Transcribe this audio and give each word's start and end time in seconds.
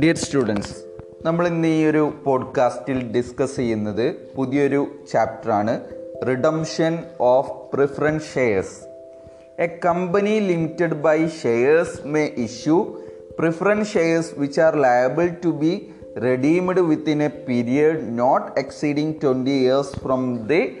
Dear 0.00 0.16
students 0.16 0.74
നമ്മൾ 1.22 1.46
ഇന്ന് 1.46 1.68
ഈ 1.68 1.84
ഒരു 1.84 2.12
പോഡ്കാസ്റ്റിൽ 2.24 3.12
ഡിസ്കസ് 3.12 3.56
ചെയ്യുന്നത് 3.56 4.16
പുതിയൊരു 4.36 4.86
ചാപ്റ്ററാണ് 5.12 5.80
redemption 6.26 6.98
of 7.18 7.52
preference 7.72 8.34
shares 8.34 8.76
a 9.58 9.78
company 9.84 10.40
limited 10.40 11.00
by 11.00 11.28
shares 11.28 12.06
may 12.06 12.24
issue 12.36 12.98
preference 13.38 13.92
shares 13.92 14.30
which 14.36 14.60
are 14.60 14.76
liable 14.76 15.26
to 15.44 15.48
be 15.48 15.88
redeemed 16.16 16.78
within 16.78 17.22
a 17.22 17.28
period 17.48 18.18
not 18.18 18.60
exceeding 18.60 19.10
20 19.18 19.50
years 19.50 19.90
from 20.04 20.46
the 20.48 20.72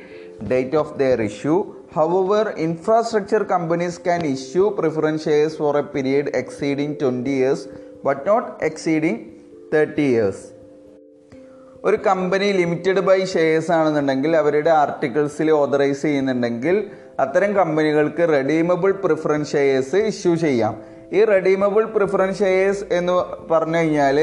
date 0.48 0.74
of 0.74 0.98
their 0.98 1.20
issue. 1.20 1.74
However, 1.92 2.54
infrastructure 2.58 3.44
companies 3.44 3.98
can 3.98 4.24
issue 4.24 4.70
preference 4.72 5.24
shares 5.24 5.56
for 5.56 5.76
a 5.76 5.82
period 5.84 6.30
exceeding 6.34 6.96
20 6.96 7.30
years 7.32 7.66
but 8.04 8.24
not 8.24 8.62
exceeding 8.62 9.16
30 9.72 10.06
years. 10.14 10.38
ഒരു 11.84 11.98
company 12.06 12.48
limited 12.52 13.00
by 13.00 13.18
shares 13.32 13.70
ആണെന്നുണ്ടെങ്കിൽ 13.70 14.32
അവരുടെ 14.36 14.70
ആർട്ടിക്കിൾസിൽ 14.80 15.48
authorise 15.58 16.02
ചെയ്യുന്നുണ്ടെങ്കിൽ 16.06 16.76
അത്തരം 17.22 17.52
കമ്പനികൾക്ക് 17.52 18.24
redeemable 18.28 18.90
preference 19.04 19.52
shares 19.52 20.00
issue 20.10 20.32
ചെയ്യാം 20.44 20.74
ഈ 21.16 21.22
redeemable 21.32 21.84
preference 21.96 22.40
shares 22.44 22.84
എന്ന് 22.98 23.14
പറഞ്ഞു 23.52 23.78
കഴിഞ്ഞാൽ 23.78 24.18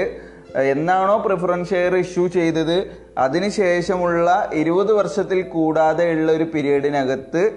എന്നാണോ 0.55 1.17
പ്രിഫറൻസ് 1.17 1.69
ഷെയർ 1.69 1.95
ഇഷ്യൂ 1.95 2.27
ചെയ്തത്? 2.27 2.87
അതിനുശേഷമുള്ള 3.17 4.49
ഇരുപത് 4.53 4.93
വർഷത്തിൽ 4.93 5.41
കൂടാതെ 5.41 6.11
ഉള്ള 6.11 6.31
ഒരു 6.31 6.43
പീരീഡിനകത്ത് 6.43 7.51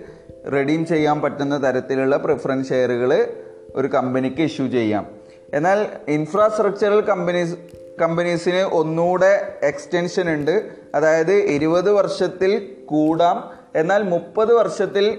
റെഡീം 0.52 0.86
ചെയ്യാൻ 0.86 1.20
പറ്റുന്ന 1.20 1.68
തരത്തിലുള്ള 1.68 2.16
പ്രിഫറൻസ് 2.16 2.68
ഷെയറുകൾ 2.68 3.32
ഒരു 3.74 3.88
കമ്പനിക്ക് 3.88 4.42
ഇഷ്യൂ 4.42 4.68
ചെയ്യാം. 4.68 5.06
എന്നാൽ 5.54 5.86
ഇൻഫ്രാസ്ട്രക്ചറൽ 6.08 7.00
കമ്പനീസ് 7.00 7.56
കമ്പനീസിന് 8.02 8.60
ഒന്നുകൂടെ 8.60 9.54
എക്സ്റ്റൻഷൻ 9.62 10.34
ഉണ്ട്. 10.34 10.70
അതായത് 10.94 11.32
ഇരുപത് 11.32 11.90
വർഷത്തിൽ 11.90 12.76
കൂടാം. 12.86 13.50
എന്നാൽ 13.76 14.02
മുപ്പത് 14.02 14.54
വർഷത്തിൽ 14.54 15.18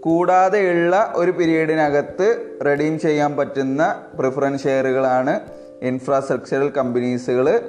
കൂടാതെയുള്ള 0.00 1.12
ഒരു 1.16 1.30
പീരീഡിനകത്ത് 1.30 2.58
റെഡീം 2.66 3.00
ചെയ്യാൻ 3.00 3.36
പറ്റുന്ന 3.36 4.04
പ്രിഫറൻസ് 4.18 4.62
ഷെയറുകളാണ് 4.62 5.40
ഇൻഫ്രാസ്ട്രക്ചറൽ 5.82 6.68
കമ്പനീസുകൾ 6.68 7.60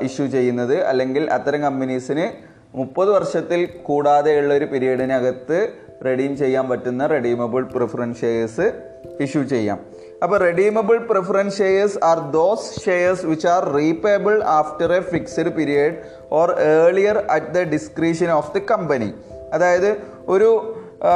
ഇഷ്യൂ 0.00 0.26
ചെയ്യുന്നത്. 0.26 0.84
അല്ലെങ്കിൽ 0.84 1.30
അത്തരം 1.30 1.62
കമ്പനീസിന് 1.62 2.26
മുപ്പത് 2.74 3.10
വർഷത്തിൽ 3.10 3.68
കൂടാതെയുള്ള 3.82 4.54
ഒരു 4.54 4.64
പീരീഡിനകത്ത് 4.64 5.68
റെഡീം 6.06 6.36
ചെയ്യാൻ 6.36 6.68
പറ്റുന്ന 6.68 7.06
റെഡീമബിൾ 7.06 7.62
പ്രിഫറൻസ് 7.62 8.20
ഷെയർസ് 8.20 8.72
ഇഷ്യൂ 9.20 9.42
ചെയ്യാം. 9.42 9.78
അപ്പോൾ 10.22 10.38
redeemable 10.38 10.98
preference 10.98 11.58
shares 11.58 11.98
are 12.04 12.30
those 12.30 12.80
shares 12.84 13.26
which 13.26 13.48
are 13.48 13.72
repayable 13.74 14.44
after 14.44 14.92
a 14.92 15.00
fixed 15.00 15.52
period 15.54 15.94
or 16.32 16.50
earlier 16.60 17.18
at 17.30 17.46
the 17.46 17.58
description 17.58 18.30
of 18.30 18.52
the 18.54 18.62
company 18.70 19.14
അതായത് 19.52 19.96
ഒരു 20.28 20.50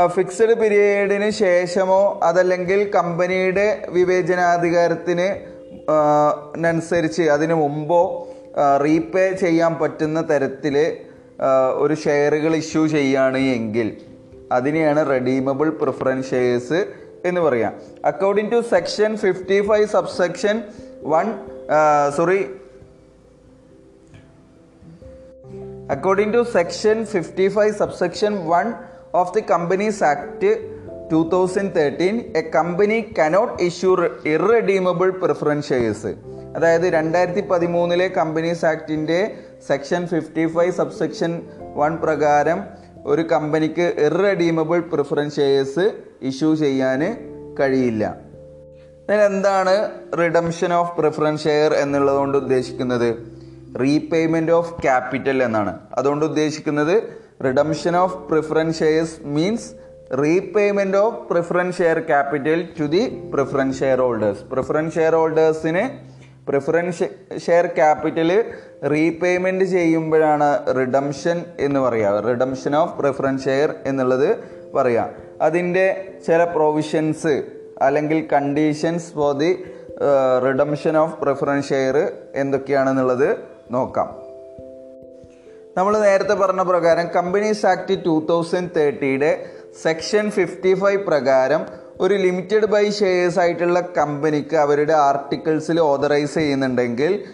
ഫിക്സഡ് 0.07 0.55
പീരിയഡിന് 0.55 1.31
ശേഷമോ 1.31 2.21
അതല്ലെങ്കിൽ 2.23 2.91
കമ്പനിയുടെ 2.91 3.87
വിവേചനാധികാരത്തിന് 3.89 5.54
അനുസരിച്ച് 6.67 7.23
അതിന് 7.23 7.55
മുമ്പോ 7.55 8.29
റീപേ 8.85 9.33
ചെയ്യാൻ 9.33 9.75
പറ്റുന്ന 9.75 10.29
തരത്തിൽ 10.31 10.97
ഒരു 11.75 11.95
ഷെയറുകൾ 11.95 12.55
ഇഷ്യൂ 12.55 12.87
ചെയ്യുകയാണ് 12.87 13.39
എങ്കിൽ 13.39 13.97
അതിനെയാണ് 14.53 15.11
റെഡീമബിൾ 15.11 15.71
പ്രിഫറൻസ് 15.71 16.31
ഷെയർസ് 16.31 16.87
എന്ന് 17.25 17.41
പറയാം. 17.41 17.73
According 18.05 18.53
to 18.53 18.61
section 18.61 19.17
fifty 19.17 19.67
five 19.67 19.87
subsection 19.87 20.63
one 21.03 21.35
sorry 22.17 22.47
according 25.91 26.35
to 26.35 26.51
section 26.53 27.05
fifty 27.05 27.49
five 27.49 27.75
subsection 27.75 28.49
one 28.49 28.73
of 29.15 29.35
the 29.35 29.41
companies 29.41 30.05
act 30.05 30.74
two 31.13 31.29
thousand 31.33 31.75
thirteen 31.77 32.17
a 32.37 32.51
company 32.55 33.15
cannot 33.19 33.63
issue 33.63 34.05
irredeemable 34.27 35.11
preference 35.11 35.69
shares 35.69 36.15
അതായത് 36.57 36.83
രണ്ടായിരത്തി 36.83 37.41
പതിമൂന്നിലെ 37.41 38.09
companies 38.09 38.65
ആക്ടിന്റെ 38.65 39.35
section 39.67 40.07
fifty 40.07 40.47
five 40.47 40.73
subsection 40.73 41.43
one 41.75 41.97
പ്രകാരം 41.97 42.65
ഒരു 43.07 43.23
കമ്പനിക്ക് 43.23 43.95
irredeemable 43.99 44.81
preference 44.81 45.37
shares 45.37 45.93
issue 46.23 46.55
ചെയ്യാൻ 46.55 47.01
കഴിയില്ല. 47.61 48.15
എന്താണ് 49.11 49.91
redemption 50.19 50.73
of 50.73 50.97
preference 50.97 51.45
share 51.45 51.75
എന്നുള്ളതുകൊണ്ട് 51.75 52.39
ഉദ്ദേശിക്കുന്നത്? 52.39 53.09
റീപേയ്മെന്റ് 53.81 54.53
ഓഫ് 54.53 54.83
ക്യാപിറ്റൽ 54.83 55.43
എന്നാണ്. 55.43 55.79
അതുകൊണ്ട് 55.95 56.25
ഉദ്ദേശിക്കുന്നത് 56.25 57.03
redemption 57.45 57.97
of 57.97 58.29
preference 58.29 58.79
shares 58.79 59.17
means 59.25 59.84
repayment 60.23 60.97
of 60.97 61.29
preference 61.29 61.79
share 61.79 61.99
capital 62.01 62.61
to 62.81 62.85
the 62.85 63.03
preference 63.31 63.79
share 63.79 64.01
holders 64.01 64.43
preference 64.45 64.95
share 64.95 65.15
ഹോൾഡേഴ്സിന് 65.15 65.85
preference 66.49 67.07
share 67.39 67.67
capital 67.67 68.31
repayment 68.85 69.65
ചെയ്യുമ്പോഴാണ് 69.65 70.49
redemption 70.77 71.45
എന്ന് 71.61 71.81
പറയുക 71.81 72.21
റിഡംഷൻ 72.27 72.77
ഓഫ് 72.77 72.99
പ്രിഫറൻസ് 72.99 73.45
ഷെയർ 73.45 73.75
എന്നുള്ളത് 73.87 74.29
പറയുക 74.75 75.09
അതിന്റെ 75.43 75.87
ചില 76.27 76.45
പ്രൊവിഷൻസ് 76.45 77.35
അല്ലെങ്കിൽ 77.83 78.29
conditions 78.33 79.13
for 79.13 79.33
the 79.39 79.51
redemption 80.43 80.97
of 80.97 81.17
preference 81.21 81.69
share 81.69 81.97
എന്തൊക്കെയാണെന്നുള്ളത് 82.35 83.29
നോക്കാം. 83.71 84.09
നമ്മൾ 85.77 85.99
നേരത്തെ 85.99 86.35
പറഞ്ഞ 86.35 86.63
പ്രകാരം 86.63 87.07
കമ്പനീസ് 87.17 87.67
ആക്ട് 87.67 88.05
ടു 88.05 88.27
തൗസൻഡ് 88.31 88.71
തേർട്ടിയുടെ 88.77 89.31
സെക്ഷൻ 89.83 90.31
ഫിഫ്റ്റി 90.31 90.75
ഫൈവ് 90.75 91.05
പ്രകാരം 91.05 91.67
ഒരു 92.01 92.15
ലിമിറ്റഡ് 92.15 92.65
ബൈ 92.65 92.91
ഷെയർസ് 92.91 93.39
ആയിട്ടുള്ള 93.39 93.81
കമ്പനിക്ക് 93.81 94.57
അവരുടെ 94.57 94.93
ആർട്ടിക്കിൾസിൽ 94.93 95.81
ഓതറൈസ് 95.81 96.35
ചെയ്യുന്നുണ്ടെങ്കിൽ 96.35 97.25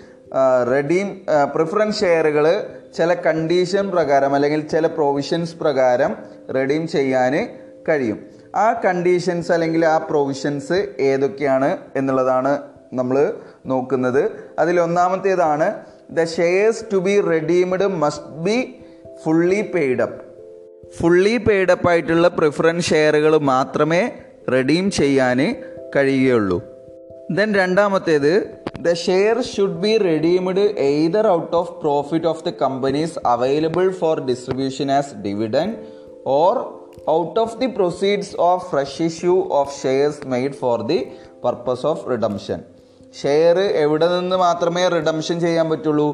റെഡീം 0.73 1.21
പ്രിഫറൻസ് 1.55 2.01
ഷെയറുകൾ 2.01 2.69
ചില 2.97 3.15
കണ്ടീഷൻ 3.15 3.91
പ്രകാരം 3.91 4.35
അല്ലെങ്കിൽ 4.35 4.69
ചില 4.69 4.87
പ്രൊവിഷൻസ് 4.87 5.57
പ്രകാരം 5.57 6.17
റെഡീം 6.55 6.89
ചെയ്യാൻ 6.89 7.59
കഴിയും. 7.89 8.19
ആ 8.57 8.73
കണ്ടീഷൻസ് 8.73 9.53
അല്ലെങ്കിൽ 9.53 9.87
ആ 9.87 9.99
പ്രൊവിഷൻസ് 9.99 10.89
ഏതൊക്കെയാണ് 10.99 11.79
എന്നുള്ളതാണ് 11.97 12.63
നമ്മൾ 12.93 13.35
നോക്കുന്നത്. 13.67 14.31
അതിൽ 14.59 14.81
ഒന്നാമത്തേതാണ് 14.81 15.75
the 16.11 16.25
shares 16.25 16.85
to 16.93 16.97
be 16.97 17.21
redeemed 17.21 17.87
must 17.87 18.27
be 18.27 18.75
fully 19.25 19.73
paid 19.75 20.03
up 20.03 20.30
fully 20.99 21.37
paid up 21.37 21.89
ആയിട്ടുള്ള 21.89 22.29
പ്രിഫറൻസ് 22.29 22.87
ഷെയറുകൾ 22.87 23.37
മാത്രമേ 23.37 24.13
റെഡീം 24.53 24.91
ചെയ്യാൻ 24.91 25.39
കഴിയുകയുള്ളൂ. 25.97 26.61
ദെൻ 27.31 27.55
രണ്ടാമത്തേത് 27.55 28.33
the 28.81 28.93
share 28.95 29.43
should 29.43 29.81
be 29.81 29.97
redeemed 29.97 30.61
either 30.61 31.27
out 31.29 31.57
of 31.57 31.81
profit 31.81 32.27
of 32.27 32.45
the 32.45 32.49
companies 32.49 33.19
available 33.27 33.93
for 33.93 34.21
distribution 34.21 34.93
as 34.93 35.15
dividend 35.15 35.77
or 36.27 36.57
out 37.11 37.41
of 37.41 37.59
the 37.59 37.67
proceeds 37.67 38.37
of 38.39 38.71
fresh 38.71 39.03
issue 39.03 39.49
of 39.51 39.83
shares 39.83 40.27
made 40.27 40.53
for 40.53 40.83
the 40.83 41.07
purpose 41.45 41.87
of 41.87 42.11
redemption 42.11 42.61
share 43.15 43.59
എവിടെ 43.59 44.07
നിന്ന് 44.09 44.37
മാത്രമേ 44.37 44.89
redemption 44.89 45.41
ചെയ്യാൻ 45.41 45.71
പറ്റുള്ളൂ? 45.71 46.09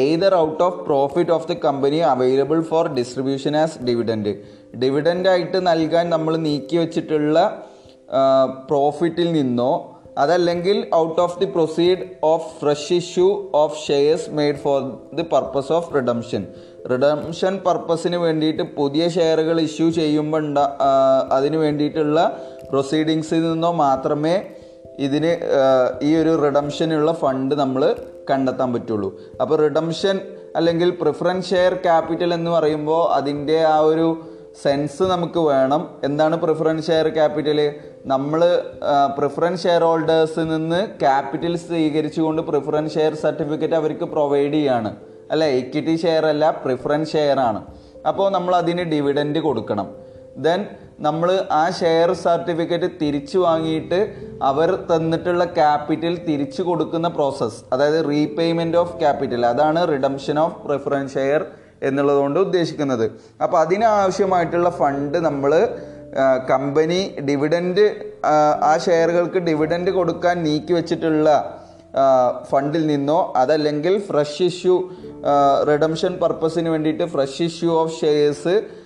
Either 0.00 0.34
out 0.36 0.62
of 0.62 0.80
profit 0.84 1.30
of 1.30 1.48
the 1.48 1.54
company 1.64 1.98
available 2.08 2.60
for 2.62 2.88
distribution 2.88 3.56
as 3.56 3.78
dividend 3.84 4.32
ഡിവിഡൻഡായിട്ട് 4.76 5.66
നൽകാൻ 5.66 6.10
നമ്മൾ 6.10 6.36
നീക്കി 6.36 6.76
വെച്ചിട്ടുള്ള 6.76 7.38
പ്രോഫിറ്റിൽ 8.68 9.32
നിന്നോ 9.32 9.72
അതല്ലെങ്കിൽ 10.18 10.78
out 10.94 11.20
of 11.20 11.38
the 11.40 11.46
proceed 11.46 12.02
of 12.24 12.48
fresh 12.60 12.92
issue 12.92 13.28
of 13.54 13.76
shares 13.86 14.30
made 14.30 14.56
for 14.56 14.78
the 15.14 15.22
purpose 15.32 15.72
of 15.72 15.94
redemption 15.96 16.42
redemption 16.86 17.56
പർപ്പസിന് 17.58 18.16
വേണ്ടിയിട്ട് 18.16 18.62
പുതിയ 18.76 19.08
ഷെയറുകൾ 19.08 19.60
ഇഷ്യൂ 19.60 19.90
ചെയ്യുമ്പോൾ 19.90 20.44
അതിന് 21.32 21.56
വേണ്ടിയിട്ടുള്ള 21.56 22.20
പ്രൊസീഡിങ്സിൽ 22.70 23.40
നിന്നോ 23.50 23.72
മാത്രമേ 23.80 24.34
ഇതിന് 24.98 25.32
ഈ 26.08 26.10
ഒരു 26.22 26.32
റിഡംഷനുള്ള 26.44 27.12
ഫണ്ട് 27.22 27.54
നമ്മൾ 27.62 27.82
കണ്ടെത്താൻ 28.30 28.68
പറ്റുള്ളൂ. 28.74 29.08
അപ്പോൾ 29.42 29.56
റിഡംഷൻ 29.66 30.16
അല്ലെങ്കിൽ 30.58 30.90
പ്രിഫറൻസ് 31.02 31.50
ഷെയർ 31.50 31.74
ക്യാപിറ്റൽ 31.86 32.34
എന്ന് 32.38 32.50
പറയുമ്പോൾ 32.50 33.02
അതിന്റെ 33.18 33.58
ആ 33.76 33.78
ഒരു 33.78 34.08
സെൻസ് 34.62 35.02
നമുക്ക് 35.12 35.40
വേണം. 35.50 35.82
എന്താണ് 36.06 36.36
പ്രിഫറൻസ് 36.44 36.86
ഷെയർ 36.86 37.06
ക്യാപിറ്റൽ 37.18 37.60
നമ്മൾ 38.12 38.40
പ്രിഫറൻസ് 39.18 39.62
ഷെയർ 39.62 39.82
ഹോൾഡേഴ്സിൽ 39.88 40.46
നിന്ന് 40.54 40.80
ക്യാപിറ്റൽ 41.02 41.56
സ്വീകരിച്ചുകൊണ്ട് 41.66 42.42
പ്രിഫറൻസ് 42.50 42.94
ഷെയർ 42.94 43.14
സർട്ടിഫിക്കറ്റ് 43.24 43.76
അവർക്ക് 43.80 44.08
പ്രൊവൈഡ് 44.14 44.52
ചെയ്യാണ്. 44.52 44.92
അല്ല 45.32 45.44
ഇക്വിറ്റി 45.60 45.96
ഷെയർ 46.04 46.26
അല്ല 46.32 46.50
പ്രിഫറൻസ് 46.64 47.12
ഷെയർ 47.16 47.40
ആണ്. 47.48 47.62
അപ്പോൾ 48.10 48.26
നമ്മൾ 48.36 48.52
അതിന് 48.62 48.84
ഡിവിഡൻഡ് 48.92 49.40
കൊടുക്കണം. 49.48 49.88
ദെൻ 50.36 50.66
നമ്മൾ 51.00 51.46
ആ 51.50 51.70
ഷെയർ 51.70 52.12
സർട്ടിഫിക്കറ്റ് 52.12 52.90
തിരിച്ചു 53.00 53.38
വാങ്ങിയിട്ട് 53.38 54.14
അവർ 54.42 54.86
തന്നിട്ടുള്ള 54.90 55.44
ക്യാപിറ്റൽ 55.44 56.24
തിരിച്ചു 56.28 56.62
കൊടുക്കുന്ന 56.62 57.08
പ്രോസസ്സ് 57.08 57.64
അതായത് 57.72 58.10
റീപേയ്മെന്റ് 58.10 58.76
ഓഫ് 58.76 59.00
ക്യാപിറ്റൽ 59.00 59.46
അതാണ് 59.46 59.88
റിഡംഷൻ 59.88 60.38
ഓഫ് 60.38 60.66
പ്രിഫറൻസ് 60.66 61.14
ഷെയർ 61.14 61.46
എന്നുള്ളതുകൊണ്ട് 61.82 62.40
ഉദ്ദേശിക്കുന്നത്. 62.40 63.10
അപ്പോൾ 63.42 63.58
അതിനാവശ്യമായിട്ടുള്ള 63.58 64.70
ഫണ്ട് 64.70 65.18
നമ്മൾ 65.18 65.68
കമ്പനി 66.48 67.14
ഡിവിഡൻഡ് 67.20 67.84
ആ 68.64 68.78
ഷെയറുകൾക്ക് 68.78 69.38
ഡിവിഡൻഡ് 69.38 69.90
കൊടുക്കാൻ 69.90 70.42
നീക്കി 70.42 70.72
വെച്ചിട്ടുള്ള 70.72 71.60
ഫണ്ടിൽ 72.50 72.86
നിന്നോ 72.86 73.32
അതല്ലെങ്കിൽ 73.36 73.98
ഫ്രഷ് 73.98 74.42
ഇഷ്യൂ 74.42 74.90
റിഡംഷൻ 75.68 76.18
പർപ്പസിന് 76.22 76.68
വേണ്ടിയിട്ട് 76.68 77.04
ഫ്രഷ് 77.04 77.42
ഇഷ്യൂ 77.42 77.72
ഓഫ് 77.72 78.00
ഷെയർസ് 78.00 78.81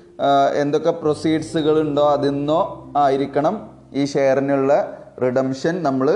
എന്തൊക്കെ 0.55 0.91
പ്രൊസീഡ്സുകൾ 0.91 1.81
ഉണ്ടോ 1.81 2.11
അതിൽ 2.11 2.31
നിന്നോ 2.31 2.93
ആയിരിക്കണം 2.97 3.55
ഈ 3.95 4.05
ഷെയറിനുള്ള 4.05 4.73
റിഡംഷൻ 5.23 5.83
നമ്മൾ 5.83 6.09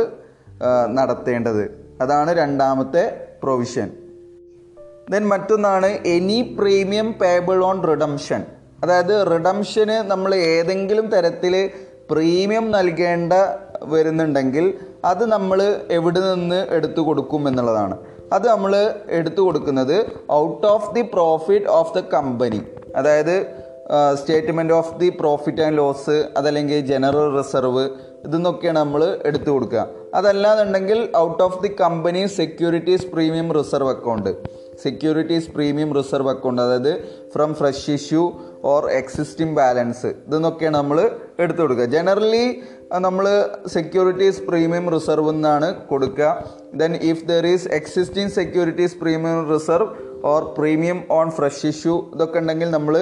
നടത്തേണ്ടത്. 0.88 1.64
അതാണ് 2.00 2.30
രണ്ടാമത്തെ 2.36 3.04
പ്രൊവിഷൻ 3.42 3.90
ദെൻ 5.10 5.28
മറ്റൊന്നാണ് 5.28 5.86
any 5.86 6.56
premium 6.58 7.12
payable 7.12 7.64
on 7.64 7.88
redemption 7.88 8.42
അതായത് 8.82 9.26
റിഡംഷന് 9.32 9.96
നമ്മൾ 10.10 10.34
ഏതെങ്കിലും 10.34 11.06
തരത്തിൽ 11.08 11.70
പ്രീമിയം 12.10 12.70
നൽകേണ്ട 12.70 13.32
വരുന്നുണ്ടെങ്കിൽ 13.82 14.74
അത് 15.04 15.24
നമ്മൾ 15.32 15.58
എവിടെ 15.90 16.20
നിന്ന് 16.20 16.66
എടുത്തു 16.70 17.00
കൊടുക്കും 17.00 17.48
എന്നുള്ളതാണ്. 17.48 17.96
അത് 18.32 18.48
നമ്മൾ 18.48 18.72
എടുത്തു 19.08 19.40
കൊടുക്കുന്നത് 19.40 19.96
out 20.32 20.66
of 20.66 20.94
the 20.94 21.00
profit 21.00 21.66
of 21.66 21.98
the 21.98 22.00
company 22.00 22.60
അതായത് 22.96 23.36
statement 24.20 24.74
of 24.78 24.94
the 25.02 25.08
profit 25.20 25.62
and 25.66 25.78
loss 25.80 26.16
അതല്ലെങ്കിൽ 26.38 26.80
ജനറൽ 26.92 27.26
റിസർവ് 27.38 27.84
ഇതെന്നൊക്കെയാണ് 28.26 28.78
നമ്മൾ 28.78 29.02
എടുത്തു 29.28 29.50
കൊടുക്കുക. 29.50 29.82
അതല്ലാന്നുണ്ടെങ്കിൽ 30.18 30.98
out 31.24 31.42
of 31.46 31.58
the 31.62 31.70
company 31.82 32.22
securities 32.40 33.06
premium 33.12 33.48
reserve 33.58 33.90
account. 33.94 34.30
Securities 34.84 35.50
premium 35.54 35.90
reserve 35.98 36.30
account 36.32 36.62
അതായത് 36.62 36.92
from 37.34 37.50
fresh 37.58 37.86
issue 37.98 38.22
or 38.72 38.84
existing 39.00 39.56
balance 39.60 40.10
ഇതെന്നൊക്കെയാണ് 40.26 40.76
നമ്മൾ 40.80 40.98
എടുത്തു 41.42 41.60
കൊടുക്കുക. 41.62 41.86
ജനറലി 41.96 42.44
നമ്മൾ 43.06 43.26
സെക്യൂരിറ്റീസ് 43.76 44.42
പ്രീമിയം 44.48 44.86
റിസർവ് 44.96 45.30
എന്നാണ് 45.34 45.68
കൊടുക്കുക. 45.90 46.30
Then 46.82 46.94
if 47.10 47.24
there 47.32 47.46
is 47.54 47.68
existing 47.80 48.34
securities 48.38 48.98
premium 49.02 49.40
reserve 49.54 49.90
or 50.30 50.42
premium 50.56 50.98
on 51.18 51.26
fresh 51.36 51.62
issue 51.72 51.94
ഇതൊക്കെ 52.14 52.38
ഉണ്ടെങ്കിൽ 52.40 52.68
നമ്മൾ 52.76 52.94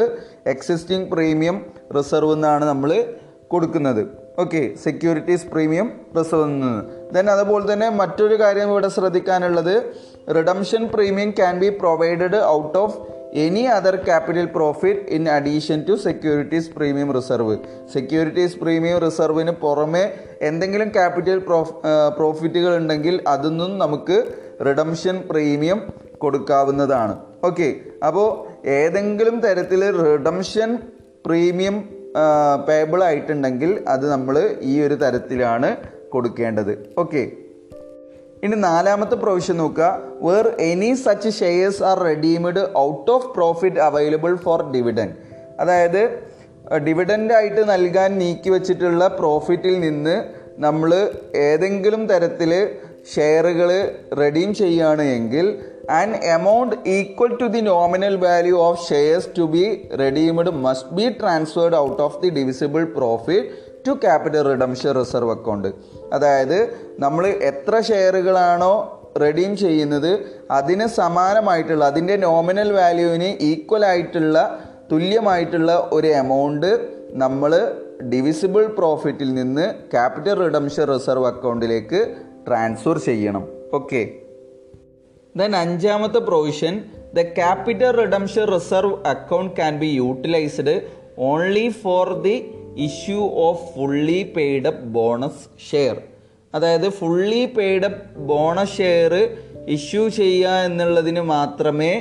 എക്സിസ്റ്റിംഗ് 0.54 1.08
പ്രീമിയം 1.12 1.56
റിസർവ് 1.96 2.32
എന്നാണ് 2.36 2.64
നമ്മൾ 2.72 2.90
കൊടുക്കുന്നത്. 3.52 4.02
ഓക്കെ 4.42 4.62
സെക്യൂരിറ്റീസ് 4.84 5.46
പ്രീമിയം 5.52 5.86
റിസർവ് 6.16 6.48
നിന്ന് 6.50 6.72
ദെൻ 7.14 7.26
അതുപോലെ 7.34 7.64
തന്നെ 7.70 7.88
മറ്റൊരു 8.00 8.36
കാര്യം 8.42 8.68
ഇവിടെ 8.72 8.90
ശ്രദ്ധിക്കാനുള്ളത് 8.96 9.74
redemption 10.36 10.82
premium 10.94 11.30
can 11.38 11.54
be 11.62 11.68
provided 11.80 12.40
out 12.56 12.76
of 12.82 12.98
any 13.44 13.62
other 13.76 13.94
capital 14.08 14.46
profit 14.56 15.02
in 15.16 15.24
addition 15.36 15.78
to 15.88 15.94
securities 16.04 16.70
premium 16.76 17.10
reserve 17.16 17.56
securities 17.94 18.58
premium 18.62 18.98
റിസർവിന് 19.06 19.52
പുറമെ 19.64 20.04
എന്തെങ്കിലും 20.48 20.90
ക്യാപിറ്റൽ 20.96 21.40
പ്രോഫിറ്റുകൾ 22.18 22.72
ഉണ്ടെങ്കിൽ 22.80 23.16
അതൊന്നും 23.34 23.72
നമുക്ക് 23.84 24.18
റിഡംഷൻ 24.68 25.18
പ്രീമിയം 25.30 25.80
കൊടുക്കാവുന്നതാണ്. 26.22 27.16
ഓക്കെ 27.48 27.68
അപ്പോൾ 28.08 28.28
ഏതെങ്കിലും 28.76 29.36
തരത്തിൽ 29.40 29.80
റിഡംഷൻ 30.04 30.70
പ്രീമിയം 31.26 31.76
പേബിൾ 32.68 33.00
ആയിട്ടുണ്ടെങ്കിൽ 33.04 33.70
അത് 33.88 34.04
നമ്മൾ 34.12 34.34
ഈ 34.70 34.74
ഒരു 34.86 34.96
തരത്തിലാണ് 35.02 35.68
കൊടുക്കേണ്ടത്. 36.12 36.72
ഓക്കെ 36.98 37.22
ഇനി 38.44 38.56
നാലാമത്തെ 38.64 39.16
പ്രൊവിഷൻ 39.22 39.56
നോക്കുക. 39.56 39.86
Where 40.26 40.46
any 40.70 40.90
such 41.04 41.30
shares 41.38 41.82
are 41.82 41.96
redeemed 42.08 42.62
out 42.86 43.10
of 43.10 43.28
profit 43.36 43.80
available 43.88 44.34
for 44.44 44.62
dividend 44.74 45.08
അതായത് 45.60 46.02
ഡിവിഡന്റ് 46.86 47.34
ആയിട്ട് 47.34 47.62
നൽകാൻ 47.70 48.10
നീക്കി 48.18 48.50
വച്ചിട്ടുള്ള 48.50 49.04
പ്രോഫിറ്റിൽ 49.20 49.74
നിന്ന് 49.80 50.16
നമ്മൾ 50.58 50.90
ഏതെങ്കിലും 51.48 52.02
തരത്തിൽ 52.06 52.50
ഷെയറുകൾ 53.14 53.70
റെഡീം 54.20 54.50
ചെയ്യുകയാണ് 54.54 55.02
എങ്കിൽ 55.02 55.46
an 55.88 56.14
amount 56.26 56.88
equal 56.88 57.32
to 57.40 57.46
the 57.46 57.60
nominal 57.60 58.16
value 58.16 58.56
of 58.58 58.88
shares 58.88 59.28
to 59.38 59.42
be 59.42 59.64
redeemed 59.92 60.50
must 60.50 60.90
be 60.90 61.08
transferred 61.20 61.76
out 61.76 62.02
of 62.02 62.20
the 62.22 62.30
divisible 62.30 62.84
profit 62.84 63.48
to 63.86 63.92
capital 63.92 64.42
redemption 64.42 64.92
reserve 64.92 65.30
account 65.30 65.68
അതായത് 66.12 66.58
നമ്മൾ 66.98 67.26
എത്ര 67.26 67.80
ഷെയറുകളാണോ 67.80 68.74
റെഡീം 69.16 69.56
ചെയ്യുന്നത് 69.56 70.10
അതിന് 70.50 70.86
സമാനമായിട്ടുള്ള 70.86 71.84
അതിന്റെ 71.84 72.16
നോമിനൽ 72.16 72.72
വാല്യൂവിന് 72.72 73.30
ഈക്വൽ 73.40 73.84
ആയിട്ടുള്ള 73.84 74.38
തുല്യമായിട്ടുള്ള 74.92 75.88
ഒരു 75.92 76.06
എമൗണ്ട് 76.06 76.70
നമ്മൾ 77.14 77.52
ഡിവിസിബിൾ 78.12 78.66
പ്രോഫിറ്റിൽ 78.66 79.34
നിന്ന് 79.34 79.74
ക്യാപിറ്റൽ 79.90 80.34
റിഡംഷൻ 80.34 80.84
റിസർവ് 80.84 81.26
അക്കൗണ്ടിലേക്ക് 81.26 82.00
ട്രാൻസ്ഫർ 82.46 82.98
ചെയ്യണം. 82.98 83.44
ഓക്കെ 83.72 84.27
ദെൻ 85.38 85.56
അഞ്ചാമത്തെ 85.56 86.18
provision 86.18 86.84
the 87.14 87.22
capital 87.22 87.90
redemption 87.90 88.44
reserve 88.54 89.06
account 89.06 89.56
can 89.56 89.78
be 89.78 89.86
utilised 89.86 90.74
only 91.18 91.68
for 91.68 92.22
the 92.22 92.36
issue 92.76 93.30
of 93.46 93.74
fully 93.74 94.32
paid 94.36 94.66
up 94.66 94.84
bonus 94.84 95.70
share 95.70 95.96
അതായത് 96.54 96.88
fully 96.88 97.44
paid 97.56 97.84
up 97.84 98.20
bonus 98.20 98.76
share 98.76 99.14
issue 99.68 100.08
ചെയ്യുക 100.08 100.50
എന്നുള്ളതിന് 100.50 101.20
മാത്രമേ 101.20 101.92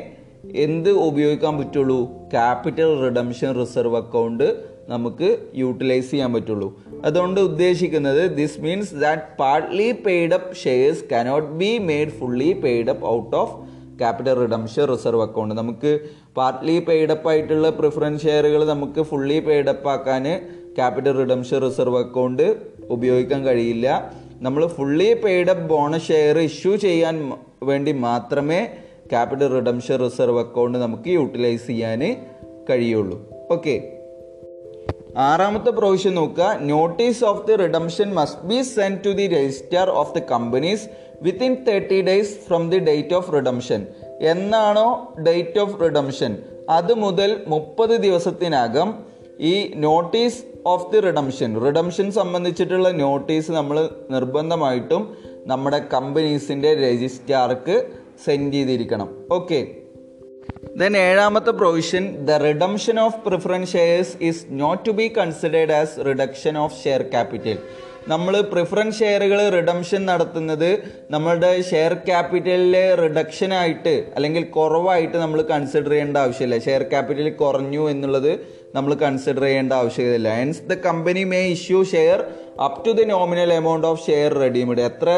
എന്ത് 0.55 0.89
ഉപയോഗിക്കാൻ 0.89 1.57
പറ്റുള്ളൂ? 1.57 2.03
ക്യാപിറ്റൽ 2.31 2.91
റിഡംഷൻ 3.01 3.61
റിസർവ് 3.61 3.97
അക്കൗണ്ട് 3.97 4.47
നമുക്ക് 4.87 5.37
utilise 5.55 6.11
ചെയ്യാൻ 6.11 6.33
പറ്റുള്ളൂ. 6.33 6.67
അതുകൊണ്ട് 7.05 7.39
ഉദ്ദേശിക്കുന്നത് 7.39 8.35
this 8.35 8.61
means 8.61 8.95
that 8.95 9.21
partly 9.39 9.91
paid 9.91 10.33
up 10.33 10.55
shares 10.55 11.03
cannot 11.13 11.47
be 11.47 11.77
made 11.77 12.09
fully 12.09 12.53
paid 12.53 12.89
up 12.89 13.05
out 13.07 13.35
of 13.35 13.55
capital 13.99 14.33
redemption 14.33 14.87
reserve 14.87 15.21
account 15.21 15.55
നമുക്ക് 15.55 15.99
പാർട്ട്ലി 16.37 16.79
പെയ്ഡ് 16.79 17.11
അപ്പ് 17.11 17.29
ആയിട്ടുള്ള 17.29 17.69
പ്രിഫറൻസ് 17.69 18.23
ഷെയറുകൾ 18.23 18.65
നമുക്ക് 18.65 19.01
ഫുള്ളി 19.01 19.39
പെയ്ഡ് 19.39 19.69
അപ്പ് 19.69 19.89
ആക്കാൻ 19.89 20.25
ക്യാപിറ്റൽ 20.75 21.11
റിഡംഷൻ 21.11 21.61
റിസർവ് 21.61 21.97
അക്കൗണ്ട് 21.97 22.55
ഉപയോഗിക്കാൻ 22.89 23.45
കഴിയില്ല. 23.45 24.11
നമ്മൾ 24.41 24.67
fully 24.67 25.13
paid 25.13 25.49
up 25.49 25.67
bonus 25.67 26.07
share 26.07 26.39
issue 26.39 26.75
ചെയ്യാൻ 26.75 27.31
വേണ്ടി 27.63 27.91
മാത്രമേ 27.91 28.67
ക്യാപിറ്റൽ 29.11 29.47
റിഡംഷൻ 29.47 30.05
റിസർവ് 30.05 30.39
അക്കൗണ്ട് 30.39 30.77
നമുക്ക് 30.77 31.09
യൂട്ടിലൈസ് 31.09 31.67
ചെയ്യാൻ 31.67 32.17
കഴിയുള്ളൂ. 32.69 33.25
ഓക്കെ 33.51 33.96
ആറാമത്തെ 35.25 35.69
പ്രൊവിഷൻ 35.69 36.15
നോക്കുക. 36.15 36.47
Notice 36.61 37.23
of 37.23 37.47
the 37.47 37.55
redemption 37.55 38.13
must 38.13 38.41
be 38.41 38.61
send 38.61 38.99
to 39.05 39.09
the 39.09 39.27
register 39.27 39.89
of 39.89 40.13
the 40.13 40.19
companies 40.31 40.89
within 41.21 41.53
thirty 41.67 42.01
days 42.01 42.33
from 42.47 42.69
the 42.69 42.79
date 42.79 43.13
of 43.13 43.33
redemption 43.33 43.87
എന്നാണോ 44.21 45.15
date 45.27 45.59
of 45.59 45.81
redemption 45.83 46.37
അത് 46.69 46.93
മുതൽ 46.93 47.41
മുപ്പത് 47.47 47.95
ദിവസത്തിനകം 48.01 48.89
ഈ 49.39 49.73
notice 49.75 50.43
of 50.65 50.91
the 50.91 50.99
redemption 50.99 51.65
redemption 51.65 52.11
സംബന്ധിച്ചിട്ടുള്ള 52.11 52.89
notice 52.89 53.51
നമ്മൾ 53.51 53.89
നിർബന്ധമായിട്ടും 54.11 55.03
നമ്മുടെ 55.45 55.79
കമ്പനീസിന്റെ 55.93 56.73
രജിസ്ട്രാർക്ക് 56.75 57.75
സെൻഡ് 58.25 58.53
ചെയ്തിരിക്കണം. 58.53 59.09
ഓക്കെ 59.31 59.59
ദെൻ 60.81 60.97
ഏഴാമത്തെ 60.97 61.51
provision 61.51 62.25
the 62.25 62.31
redemption 62.47 62.97
of 62.99 63.19
preference 63.27 63.71
shares 63.71 64.13
is 64.27 64.45
not 64.61 64.81
to 64.87 64.91
be 64.91 65.07
considered 65.19 65.75
as 65.81 65.93
reduction 66.05 66.57
of 66.57 66.75
share 66.83 67.01
capital 67.13 67.57
നമ്മൾ 68.07 68.41
പ്രിഫറൻസ് 68.51 68.99
ഷെയറുകൾ 68.99 69.39
റിഡംഷൻ 69.55 70.01
നടത്തുന്നത് 70.05 70.69
നമ്മളുടെ 71.11 71.49
ഷെയർ 71.71 71.93
ക്യാപിറ്റലിലെ 72.09 72.95
റിഡക്ഷൻ 72.95 73.53
ആയിട്ട് 73.53 73.95
അല്ലെങ്കിൽ 74.15 74.43
കുറവായിട്ട് 74.57 75.17
നമ്മൾ 75.17 75.41
കൺസിഡർ 75.41 75.89
ചെയ്യേണ്ട 75.89 76.17
ആവശ്യമില്ല. 76.17 76.59
ഷെയർ 76.59 76.83
ക്യാപിറ്റൽ 76.83 77.29
കുറഞ്ഞു 77.41 77.89
എന്നുള്ളത് 77.89 78.31
നമ്മൾ 78.75 78.93
കൺസിഡർ 78.93 79.41
ചെയ്യേണ്ട 79.41 79.73
ആവശ്യമില്ല. 79.73 80.29
Hence 80.39 80.61
the 80.61 80.73
company 80.87 81.23
may 81.23 81.41
issue 81.55 81.81
share 81.93 82.19
up 82.67 82.79
to 82.85 82.91
the 82.91 83.05
nominal 83.13 83.53
amount 83.53 83.87
of 83.87 84.01
share 84.05 84.31
redeemed 84.43 84.81
എത്ര 84.89 85.09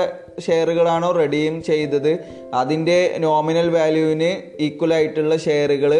ഷെയറുകളാണോ 0.48 1.10
റെഡീം 1.22 1.55
ചെയ്തത്? 1.63 2.12
അതിന്റെ 2.53 3.00
നോമിനൽ 3.25 3.69
വാല്യൂവിന് 3.77 4.31
ഈക്വൽ 4.67 4.93
ആയിട്ടുള്ള 4.93 5.36
ഷെയറുകൾ 5.48 5.93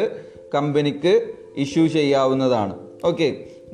കമ്പനിക്ക് 0.56 1.14
ഇഷ്യൂ 1.64 1.86
ചെയ്യാവുന്നതാണ്. 1.98 2.74
Okay 3.04 3.28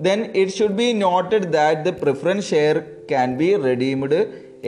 then 0.08 0.20
it 0.42 0.56
should 0.58 0.78
be 0.82 0.88
noted 1.06 1.48
that 1.58 1.84
the 1.90 1.94
preference 2.04 2.50
share 2.54 2.78
can 3.12 3.30
be 3.42 3.50
redeemed 3.68 4.20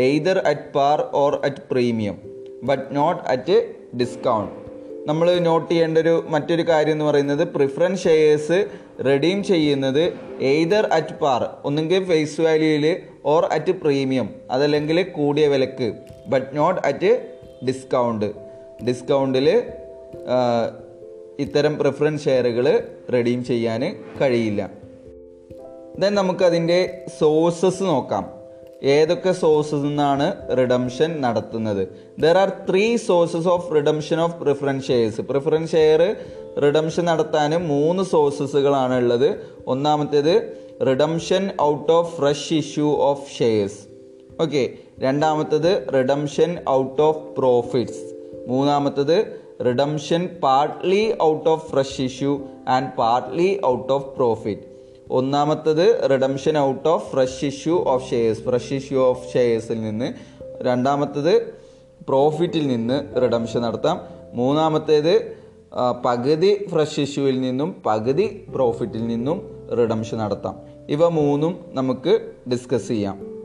either 0.08 0.38
at 0.52 0.70
par 0.76 1.00
or 1.24 1.34
at 1.48 1.64
premium 1.72 2.16
but 2.64 2.86
not 2.96 3.22
at 3.34 3.58
discount 4.02 4.54
നമ്മൾ 5.10 5.28
note 5.40 5.68
ചെയ്യേണ്ട 5.72 5.98
ഒരു 5.98 6.14
മറ്റൊരു 6.30 6.64
കാര്യം 6.70 6.96
എന്ന് 6.96 7.06
പറയുന്നത് 7.06 7.44
പ്രിഫറൻസ് 7.56 8.04
ഷെയർസ് 8.04 8.58
റെഡീം 9.08 9.44
ചെയ്യുന്നത് 9.44 10.02
എയ്തർ 10.52 10.86
അറ്റ് 10.98 11.16
പാർ 11.22 11.44
ഒന്നുകിൽ 11.64 12.04
ഫേസ് 12.06 12.42
വാല്യൂയിൽ 12.42 12.86
ഓർ 13.28 13.46
അറ്റ് 13.46 13.72
പ്രീമിയം 13.72 14.28
അതല്ലെങ്കിൽ 14.52 15.04
കൂടിയ 15.04 15.48
വിലക്ക് 15.48 15.88
ബട്ട് 16.28 16.58
നോട്ട് 16.58 16.82
അറ്റ് 16.88 17.12
ഡിസ്കൗണ്ട് 17.68 18.32
ഡിസ്കൗണ്ടിൽ 18.88 19.48
ഇത്തരം 21.40 21.80
പ്രിഫറൻസ് 21.80 22.26
ഷെയറുകൾ 22.26 22.68
റെഡീം 23.14 23.46
ചെയ്യാൻ 23.46 23.82
കഴിയില്ല. 24.22 24.62
ദെൻ 26.00 26.14
നമുക്കതിന്റെ 26.14 26.80
സോഴ്സസ് 27.20 27.84
നോക്കാം. 27.84 28.26
ഏതൊക്കെ 28.84 29.32
സോഴ്സസ് 29.32 29.86
നിന്നാണ് 29.86 30.58
റിഡംഷൻ 30.58 31.22
നടത്തുന്നത്? 31.22 31.88
There 32.20 32.38
are 32.38 32.50
three 32.70 32.96
sources 32.96 33.48
of 33.48 33.76
redemption 33.76 34.20
of 34.22 34.36
preference 34.42 34.88
shares 34.88 35.22
preference 35.22 35.72
share 35.72 36.02
redemption 36.66 37.06
നടത്താൻ 37.06 37.52
മൂന്ന് 37.68 38.04
സോഴ്സസുകളാണ് 38.04 38.94
ഉള്ളത്. 38.94 39.30
ഒന്നാമത്തേത് 39.68 40.34
redemption 40.86 41.52
out 41.62 41.92
of 41.92 42.16
fresh 42.18 42.54
issue 42.54 42.96
of 42.96 43.32
shares 43.32 43.88
okay 44.42 44.78
രണ്ടാമത്തത് 45.00 45.88
റിഡംഷൻ 45.94 46.58
ഔട്ട് 46.70 47.02
ഓഫ് 47.02 47.34
പ്രോഫിറ്റ്സ് 47.38 48.02
മൂന്നാമത്തത് 48.48 49.38
redemption 49.62 50.28
partly 50.42 51.14
out 51.22 51.50
of 51.50 51.72
fresh 51.72 52.02
issue 52.02 52.40
and 52.68 52.92
partly 52.98 53.60
out 53.66 53.94
of 53.94 54.16
profit 54.16 54.62
ഒന്നാമത്തത് 55.10 56.10
redemption 56.12 56.58
out 56.58 56.90
of 56.90 57.12
fresh 57.12 57.46
issue 57.46 57.84
of 57.84 58.10
shares 58.10 58.42
fresh 58.42 58.74
issue 58.74 59.00
of 59.00 59.34
ഷെയർസിൽ 59.34 59.82
നിന്ന് 59.82 60.14
രണ്ടാമത്തത് 60.62 61.54
പ്രോഫിറ്റിൽ 62.08 62.68
നിന്ന് 62.68 63.20
redemption 63.22 63.62
നടത്താം. 63.62 63.98
മൂന്നാമത്തേത് 64.34 65.38
പകുതി 66.06 66.66
fresh 66.72 67.00
ഇഷ്യൂവിൽ 67.00 67.42
നിന്നും 67.42 67.76
പകുതി 67.86 68.46
പ്രോഫിറ്റിൽ 68.56 69.08
നിന്നും 69.08 69.57
റിഡംഷൻ 69.76 70.18
നടത്താം. 70.18 70.60
ഇവ 70.90 71.10
മൂന്നും 71.10 71.66
നമുക്ക് 71.74 72.32
ഡിസ്കസ് 72.52 72.88
ചെയ്യാം. 72.88 73.38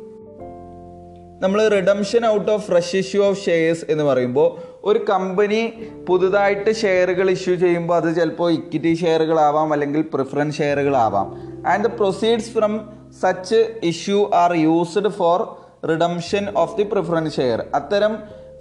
നമ്മൾ 1.41 1.69
redemption 1.69 2.26
out 2.26 2.50
of 2.50 2.67
fresh 2.67 2.97
issue 2.97 3.25
of 3.25 3.45
shares 3.45 3.85
എന്ന് 3.88 4.05
പറയുമ്പോൾ 4.05 4.57
ഒരു 4.85 5.05
കമ്പനി 5.11 5.73
പുതുതായിട്ട് 6.09 6.75
ഷെയറുകൾ 6.75 7.31
ഇഷ്യൂ 7.31 7.55
ചെയ്യുമ്പോൾ 7.55 7.97
അത് 7.97 8.17
ചിലപ്പോൾ 8.17 8.52
ഇക്വിറ്റി 8.52 8.95
ഷെയറുകളാവാം 8.95 9.73
അല്ലെങ്കിൽ 9.73 10.02
preference 10.02 10.59
ഷെയറുകളാവാം 10.59 11.35
and 11.67 11.85
the 11.85 11.87
proceeds 11.87 12.50
from 12.50 12.88
such 13.21 13.75
issue 13.83 14.31
are 14.35 14.52
used 14.52 15.09
for 15.09 15.57
redemption 15.87 16.52
of 16.57 16.76
the 16.76 16.83
preference 16.83 17.37
share 17.37 17.67
അത്തരം 17.75 18.19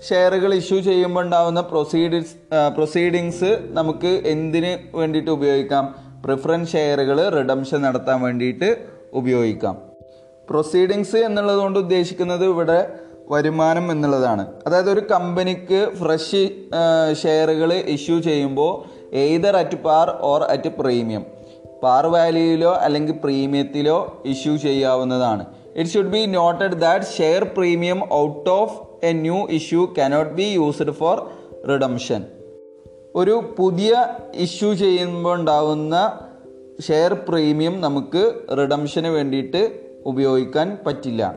ഷെയറുകൾ 0.09 0.53
ഇഷ്യൂ 0.53 0.79
ചെയ്യുമ്പോൾ 0.79 1.21
ഉണ്ടാകുന്ന 1.21 1.61
പ്രൊസീഡിങ്സ് 1.61 2.33
പ്രൊസീഡിങ്സ് 2.75 3.59
നമുക്ക് 3.71 4.21
എന്തിന് 4.25 4.97
വേണ്ടിയിട്ട് 4.97 5.31
ഉപയോഗിക്കാം? 5.31 6.10
പ്രിഫറൻസ് 6.23 6.71
ഷെയറുകൾ 6.71 7.17
റിഡംഷൻ 7.37 7.79
നടത്താൻ 7.81 8.17
വേണ്ടിയിട്ട് 8.21 8.69
ഉപയോഗിക്കാം. 9.19 9.75
പ്രൊസീഡിങ്സ് 10.49 11.19
എന്നുള്ളതുകൊണ്ട് 11.27 11.77
ഉദ്ദേശിക്കുന്നത് 11.79 12.45
ഇവിടെ 12.45 12.79
വരുമാനം 13.33 13.85
എന്നുള്ളതാണ്. 13.91 14.43
അതായത് 14.67 14.89
ഒരു 14.93 15.03
കമ്പനിക്ക് 15.11 15.79
ഫ്രഷ് 15.99 16.41
ഷെയറുകൾ 17.21 17.71
ഇഷ്യൂ 17.95 18.17
ചെയ്യുമ്പോൾ 18.19 18.71
either 19.23 19.55
at 19.61 19.77
par 19.85 20.09
or 20.31 20.43
at 20.55 20.71
premium 20.79 21.23
par 21.83 22.05
വാല്യൂയിലോ 22.15 22.73
അല്ലെങ്കിൽ 22.85 23.15
പ്രീമിയത്തിലോ 23.23 23.97
ഇഷ്യൂ 24.33 24.53
ചെയ്യാവുന്നതാണ്. 24.65 25.43
It 25.79 25.91
should 25.93 26.13
be 26.15 26.21
noted 26.37 26.77
that 26.85 27.05
share 27.17 27.43
premium 27.57 27.99
out 28.23 28.49
of 28.59 28.75
a 29.09 29.13
new 29.25 29.39
issue 29.57 29.81
cannot 29.99 30.33
be 30.39 30.47
used 30.59 30.95
for 30.99 31.17
redemption 31.71 32.21
ഒരു 33.15 33.53
പുതിയ 33.57 34.05
ഇഷ്യൂ 34.35 34.73
ചെയ്യുമ്പോൾ 34.73 35.39
ഉണ്ടാവുന്ന 35.39 35.95
ഷെയർ 36.87 37.13
പ്രീമിയം 37.13 37.81
നമുക്ക് 37.81 38.21
റിഡംഷന് 38.57 39.07
വേണ്ടിയിട്ട് 39.07 39.61
ഉപയോഗിക്കാൻ 40.05 40.77
പറ്റില്ല. 40.85 41.35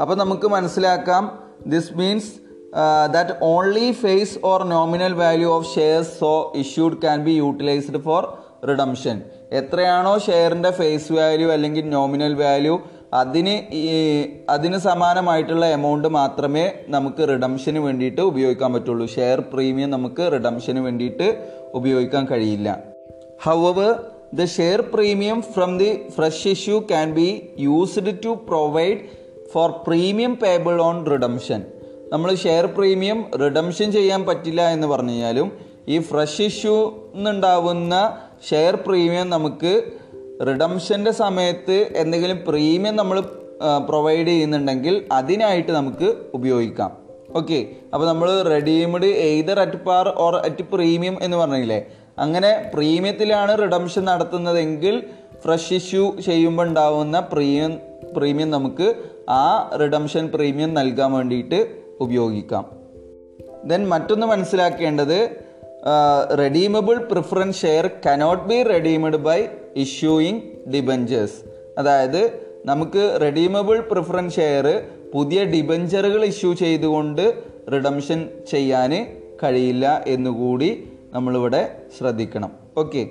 അപ്പോൾ 0.00 0.16
നമുക്ക് 0.16 0.46
മനസ്സിലാക്കാം 0.46 1.38
this 1.66 1.94
means 1.98 2.32
that 3.12 3.34
only 3.42 3.92
face 3.92 4.38
or 4.44 4.64
nominal 4.64 5.12
value 5.12 5.48
of 5.48 5.74
shares 5.74 6.20
so 6.20 6.52
issued 6.56 6.96
can 6.96 7.24
be 7.24 7.30
utilised 7.30 8.02
for 8.02 8.22
redemption 8.68 9.22
എത്രയാണോ 9.52 10.18
ഷെയറിന്റെ 10.18 10.70
ഫേസ് 10.70 11.12
വാല്യൂ 11.12 11.48
അല്ലെങ്കിൽ 11.50 11.88
നോമിനൽ 11.88 12.34
വാല്യൂ 12.34 12.74
അതിന് 13.14 13.54
അതിന് 14.50 14.78
സമാനമായിട്ടുള്ള 14.78 15.66
എമൗണ്ട് 15.66 16.08
മാത്രമേ 16.08 16.72
നമുക്ക് 16.88 17.28
റിഡംഷന് 17.28 17.78
വേണ്ടിയിട്ട് 17.78 18.20
ഉപയോഗിക്കാൻ 18.20 18.72
പറ്റുള്ളൂ. 18.72 19.06
ഷെയർ 19.06 19.40
പ്രീമിയം 19.40 19.90
നമുക്ക് 19.90 20.32
റിഡംഷന് 20.32 20.78
വേണ്ടിയിട്ട് 20.78 21.46
ഉപയോഗിക്കാൻ 21.74 22.26
കഴിയില്ല. 22.26 22.78
However 23.42 23.94
the 24.34 24.44
share 24.44 24.80
premium 24.80 25.42
from 25.42 25.78
the 25.78 26.08
fresh 26.16 26.48
issue 26.48 26.78
can 26.78 27.14
be 27.14 27.48
used 27.58 28.24
to 28.24 28.28
provide 28.28 28.98
for 29.52 29.70
premium 29.70 30.36
payable 30.36 30.80
on 30.80 31.10
redemption 31.10 31.64
നമ്മൾ 32.12 32.34
ഷെയർ 32.34 32.66
പ്രീമിയം 32.66 33.30
റിഡംഷൻ 33.40 33.92
ചെയ്യാൻ 33.92 34.24
പറ്റില്ല 34.24 34.68
എന്ന് 34.68 34.86
പറഞ്ഞു 34.86 35.10
കഴിഞ്ഞാലും 35.10 35.52
ഈ 35.88 35.98
ഫ്രഷ് 35.98 36.42
ഇഷ്യൂ 36.42 36.90
നിന്നുണ്ടാവുന്ന 37.14 38.16
ഷെയർ 38.48 38.74
പ്രീമിയം 38.74 39.30
നമുക്ക് 39.30 39.82
റിഡംഷന്റെ 40.40 41.10
സമയത്ത് 41.10 41.88
എന്തെങ്കിലും 41.96 42.38
പ്രീമിയം 42.48 42.96
നമ്മൾ 42.96 43.20
പ്രൊവൈഡ് 43.88 44.26
ചെയ്യുന്നുണ്ടെങ്കിൽ 44.26 45.04
അതിനായിട്ട് 45.12 45.72
നമുക്ക് 45.72 46.16
ഉപയോഗിക്കാം. 46.34 46.90
ഓക്കെ 47.36 47.66
അപ്പോൾ 47.94 48.06
നമ്മൾ 48.06 48.42
redeemed 48.42 49.04
either 49.04 49.60
at 49.60 49.76
par 49.76 50.08
or 50.08 50.36
at 50.36 50.62
premium 50.62 51.18
എന്ന് 51.22 51.36
പറഞ്ഞില്ലേ? 51.36 51.86
അങ്ങനെ 52.18 52.70
പ്രീമിയത്തിലാണ് 52.74 53.62
റിഡംഷൻ 53.62 54.04
നടത്തുന്നതെങ്കിൽ 54.04 55.02
ഫ്രഷ് 55.44 55.74
ഇഷ്യൂ 55.74 56.16
ചെയ്യുമ്പോൾ 56.20 56.66
ഉണ്ടാവുന്ന 56.66 57.20
പ്രീമിയം 57.20 57.78
പ്രീമിയം 58.16 58.50
നമുക്ക് 58.50 58.94
ആ 59.30 59.70
റിഡംഷൻ 59.82 60.28
പ്രീമിയം 60.34 60.74
നൽകാൻ 60.74 61.12
വേണ്ടിയിട്ട് 61.12 61.76
ഉപയോഗിക്കാം. 62.00 62.64
ദെൻ 63.64 63.88
മറ്റൊന്ന് 63.88 64.26
മനസ്സിലാക്കേണ്ടത് 64.26 65.18
redeemable 66.38 66.96
preference 66.98 67.60
share 67.60 67.90
cannot 68.06 68.44
be 68.44 68.62
redeemed 68.62 69.16
by 69.16 69.46
issuing 69.76 70.40
debentures 70.70 71.44
അതായത് 71.78 72.52
നമുക്ക് 72.64 73.18
റെഡീമബിൾ 73.20 73.80
പ്രിഫറൻസ് 73.80 74.34
ഷെയർ 74.34 74.82
പുതിയ 75.14 75.44
ഡിബഞ്ചറുകൾ 75.44 76.24
ഇഷ്യൂ 76.24 76.52
ചെയ്തുകൊണ്ട് 76.52 77.42
റിഡംഷൻ 77.72 78.28
ചെയ്യാൻ 78.50 79.22
കഴിയില്ല 79.42 80.04
എന്നുകൂടി 80.06 80.84
നമ്മളിവിടെ 81.12 81.76
ശ്രദ്ധിക്കണം. 81.98 82.50
ഓക്കെ 82.76 83.10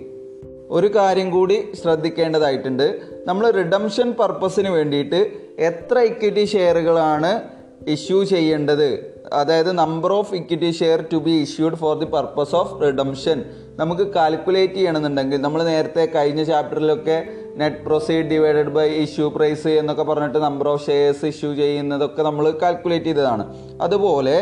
ഒരു 0.69 0.95
കാര്യം 0.95 1.31
കൂടി 1.31 1.71
ശ്രദ്ധിക്കേണ്ടതായിട്ടുണ്ട്. 1.81 3.01
നമ്മൾ 3.25 3.51
റിഡംഷൻ 3.51 4.11
പർപ്പസിന് 4.11 4.69
വേണ്ടിയിട്ട് 4.69 5.31
എത്ര 5.59 5.99
ഇക്വിറ്റി 5.99 6.45
ഷെയറുകളാണ് 6.45 7.41
ഇഷ്യൂ 7.87 8.23
ചെയ്യേണ്ടത്? 8.23 9.11
അതായത് 9.33 9.77
number 9.77 10.13
of 10.13 10.35
equity 10.35 10.71
share 10.71 11.05
to 11.13 11.17
be 11.17 11.31
issued 11.31 11.75
for 11.75 11.99
the 11.99 12.05
purpose 12.05 12.55
of 12.55 12.81
redemption 12.81 13.45
നമുക്ക് 13.81 14.05
കാൽക്കുലേറ്റ് 14.15 14.73
ചെയ്യണമെന്നുണ്ടെങ്കിൽ 14.73 15.39
നമ്മൾ 15.41 15.63
നേരത്തെ 15.63 16.03
കഴിഞ്ഞ 16.15 16.43
ചാപ്റ്ററിലൊക്കെ 16.43 17.17
net 17.57 17.81
proceed 17.85 18.27
divided 18.31 18.73
by 18.77 18.85
issue 19.03 19.29
price 19.29 19.71
എന്നൊക്കെ 19.81 20.03
പറഞ്ഞിട്ട് 20.03 20.37
നമ്പർ 20.37 20.67
ഓഫ് 20.67 20.85
ഷെയർസ് 20.85 21.25
ഇഷ്യൂ 21.25 21.49
ചെയ്യുന്നതൊക്കെ 21.55 22.21
നമ്മൾ 22.21 22.45
കാൽക്കുലേറ്റ് 22.61 23.05
ചെയ്തതാണ്. 23.05 23.43
അതുപോലെ 23.81 24.35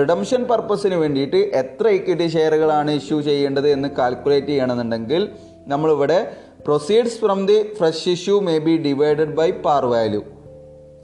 റിഡംഷൻ 0.00 0.44
പർപ്പസിന് 0.44 0.94
വേണ്ടിയിട്ട് 0.94 1.36
എത്ര 1.36 1.88
ഇക്വിറ്റി 1.98 2.26
ഷെയറുകളാണ് 2.26 2.90
ഇഷ്യൂ 2.90 3.20
ചെയ്യേണ്ടത് 3.20 3.68
എന്ന് 3.68 3.88
കാൽക്കുലേറ്റ് 3.98 4.46
ചെയ്യണമെന്നുണ്ടെങ്കിൽ 4.46 5.28
നമ്മളിവിടെ 5.66 6.18
proceeds 6.66 7.18
from 7.20 7.46
the 7.46 7.58
fresh 7.78 8.08
issue 8.08 8.40
may 8.48 8.58
be 8.58 8.76
divided 8.88 9.36
by 9.40 9.50
par 9.66 9.84
value 9.86 10.22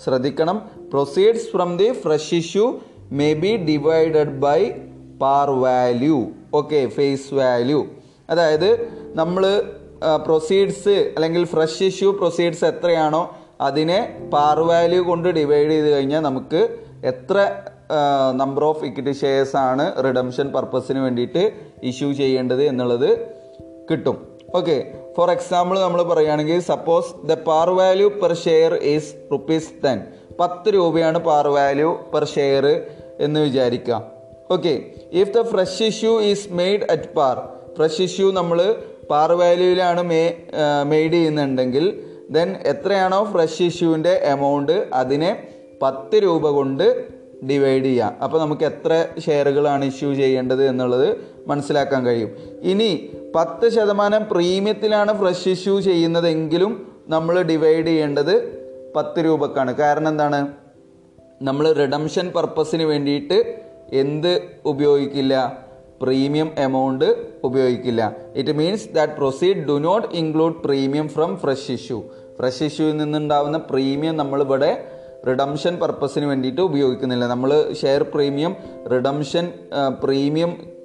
ശ്രദ്ധിക്കണം. 0.04 0.56
Proceeds 0.92 1.48
from 1.52 1.70
the 1.76 1.88
fresh 2.02 2.34
issue 2.34 2.66
may 3.12 3.30
be 3.42 3.52
divided 3.70 4.34
by 4.44 4.60
par 5.22 5.50
value 5.64 6.18
okay 6.58 6.80
face 6.96 7.34
value 7.38 7.80
അതായത് 8.30 8.70
നമ്മൾ 9.20 9.44
പ്രൊസീഡ്സ് 10.26 10.96
അല്ലെങ്കിൽ 11.16 11.44
ഫ്രഷ് 11.52 11.84
ഇഷ്യൂ 11.90 12.10
പ്രൊസീഡ്സ് 12.20 12.64
എത്രയാണോ 12.70 13.22
അതിനെ 13.60 14.00
പാർ 14.32 14.58
വാല്യൂ 14.70 15.00
കൊണ്ട് 15.04 15.28
divide 15.38 15.70
ചെയ്ത് 15.70 15.88
കഴിഞ്ഞാൽ 15.94 16.22
നമുക്ക് 16.28 16.60
എത്ര 17.12 17.36
നമ്പർ 18.40 18.62
ഓഫ് 18.64 18.84
ഇക്വിറ്റി 18.84 19.14
ഷെയർസ് 19.20 19.56
ആണ് 19.68 19.84
റിഡംഷൻ 20.04 20.46
പർപ്പസിന് 20.54 21.00
വേണ്ടിയിട്ട് 21.04 21.42
ഇഷ്യൂ 21.82 22.08
ചെയ്യേണ്ടത് 22.20 22.62
എന്നുള്ളത് 22.62 23.10
കിട്ടും. 23.90 24.16
ഓക്കെ 24.58 24.76
ഫോർ 25.16 25.28
എക്സാമ്പിൾ 25.30 25.76
നമ്മൾ 25.84 26.00
പറയുകയാണെങ്കിൽ 26.02 26.58
suppose 26.70 27.10
the 27.30 27.36
par 27.48 27.70
value 27.78 28.08
per 28.22 28.32
share 28.44 28.72
is 28.92 29.12
rupees 29.32 29.72
ten 29.84 30.00
പത്ത് 30.40 30.68
രൂപയാണ് 30.76 31.18
പാർ 31.28 31.46
വാല്യൂ 31.56 31.90
പെർ 32.14 32.24
ഷെയർ 32.34 32.66
എന്ന് 33.26 33.40
വിചാരിക്കുക. 33.40 33.98
Okay 34.54 34.72
if 35.20 35.32
the 35.36 35.40
fresh 35.52 35.82
issue 35.82 36.12
is 36.30 36.46
made 36.52 36.86
at 36.94 37.08
par 37.16 37.36
fresh 37.76 38.02
issue 38.02 38.26
നമ്മൾ 38.32 38.58
പാർ 39.10 39.32
വാല്യൂവിലാണ് 39.32 40.02
മേ 40.10 40.20
മെയ്ഡ് 40.92 41.12
ചെയ്യുന്നുണ്ടെങ്കിൽ 41.12 41.84
ദെൻ 42.36 42.48
എത്രയാണോ 42.72 43.20
ഫ്രഷ് 43.32 43.62
ഇഷ്യൂവിന്റെ 43.62 44.14
എമൗണ്ട് 44.34 44.76
അതിനെ 44.92 45.30
പത്ത് 45.82 46.16
രൂപ 46.22 46.50
കൊണ്ട് 46.50 46.86
ഡിവൈഡ് 47.48 47.84
ചെയ്യാം. 47.84 48.12
അപ്പോൾ 48.24 48.38
നമുക്ക് 48.40 48.64
എത്ര 48.64 48.92
ഷെയറുകളാണ് 49.24 49.84
ഇഷ്യൂ 49.84 50.10
ചെയ്യേണ്ടത് 50.14 50.62
എന്നുള്ളത് 50.66 51.08
മനസ്സിലാക്കാൻ 51.46 52.00
കഴിയും. 52.06 52.30
ഇനി 52.62 52.90
പത്ത് 53.34 53.66
ശതമാനം 53.68 54.22
പ്രീമിയത്തിലാണ് 54.32 55.12
ഫ്രഷ് 55.20 55.48
ഇഷ്യൂ 55.48 55.74
ചെയ്യുന്നതെങ്കിലും 55.80 56.72
നമ്മൾ 57.08 57.42
ഡിവൈഡ് 57.42 57.86
ചെയ്യേണ്ടത് 57.86 58.34
പത്ത് 58.96 59.20
രൂപക്കാണ്. 59.26 59.72
കാരണം 59.82 60.08
എന്താണ്? 60.08 60.40
നമ്മൾ 61.42 61.64
റിഡംഷൻ 61.72 62.26
പർപ്പസിന് 62.36 62.82
വേണ്ടിയിട്ട് 62.82 63.38
എന്ത് 63.92 64.42
ഉപയോഗിക്കില്ല? 64.66 65.64
പ്രീമിയം 66.02 66.50
എമൗണ്ട് 66.58 67.26
ഉപയോഗിക്കില്ല. 67.44 68.16
It 68.36 68.50
means 68.50 68.88
that 68.88 69.12
proceed 69.12 69.56
do 69.56 69.78
not 69.78 70.08
include 70.14 70.54
premium 70.54 71.08
from 71.08 71.36
fresh 71.36 71.72
issue 71.72 72.02
fresh 72.38 72.62
ഇഷ്യൂവിൽ 72.62 72.96
നിന്നുണ്ടാവുന്ന 72.96 73.58
പ്രീമിയം 73.58 74.16
നമ്മളിവിടെ 74.16 74.88
റിഡംഷൻ 75.28 75.76
പർപ്പസിന് 75.76 76.24
വേണ്ടിയിട്ട് 76.24 76.60
ഉപയോഗിക്കുന്നില്ല. 76.60 77.26
നമ്മൾ 77.26 77.72
ഷെയർ 77.82 78.02
പ്രീമിയം 78.02 78.56
റിഡംഷൻ 78.92 79.52
പ്രീമിയം 80.04 80.76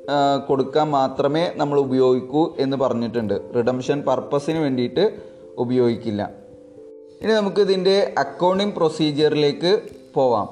കൊടുക്കാൻ 0.48 0.90
മാത്രമേ 0.90 1.52
നമ്മൾ 1.56 1.80
ഉപയോഗിക്കൂ 1.80 2.56
എന്ന് 2.60 2.78
പറഞ്ഞിട്ടുണ്ട്. 2.78 3.42
റിഡംഷൻ 3.56 4.02
പർപ്പസിന് 4.02 4.60
വേണ്ടിയിട്ട് 4.60 5.20
ഉപയോഗിക്കില്ല. 5.58 6.32
ഇനി 7.22 7.32
നമുക്ക് 7.32 7.62
ഇതിന്റെ 7.62 8.14
അക്കൗണ്ടിങ് 8.18 8.72
പ്രൊസീജിയറിലേക്ക് 8.72 9.82
പോവാം. 10.14 10.48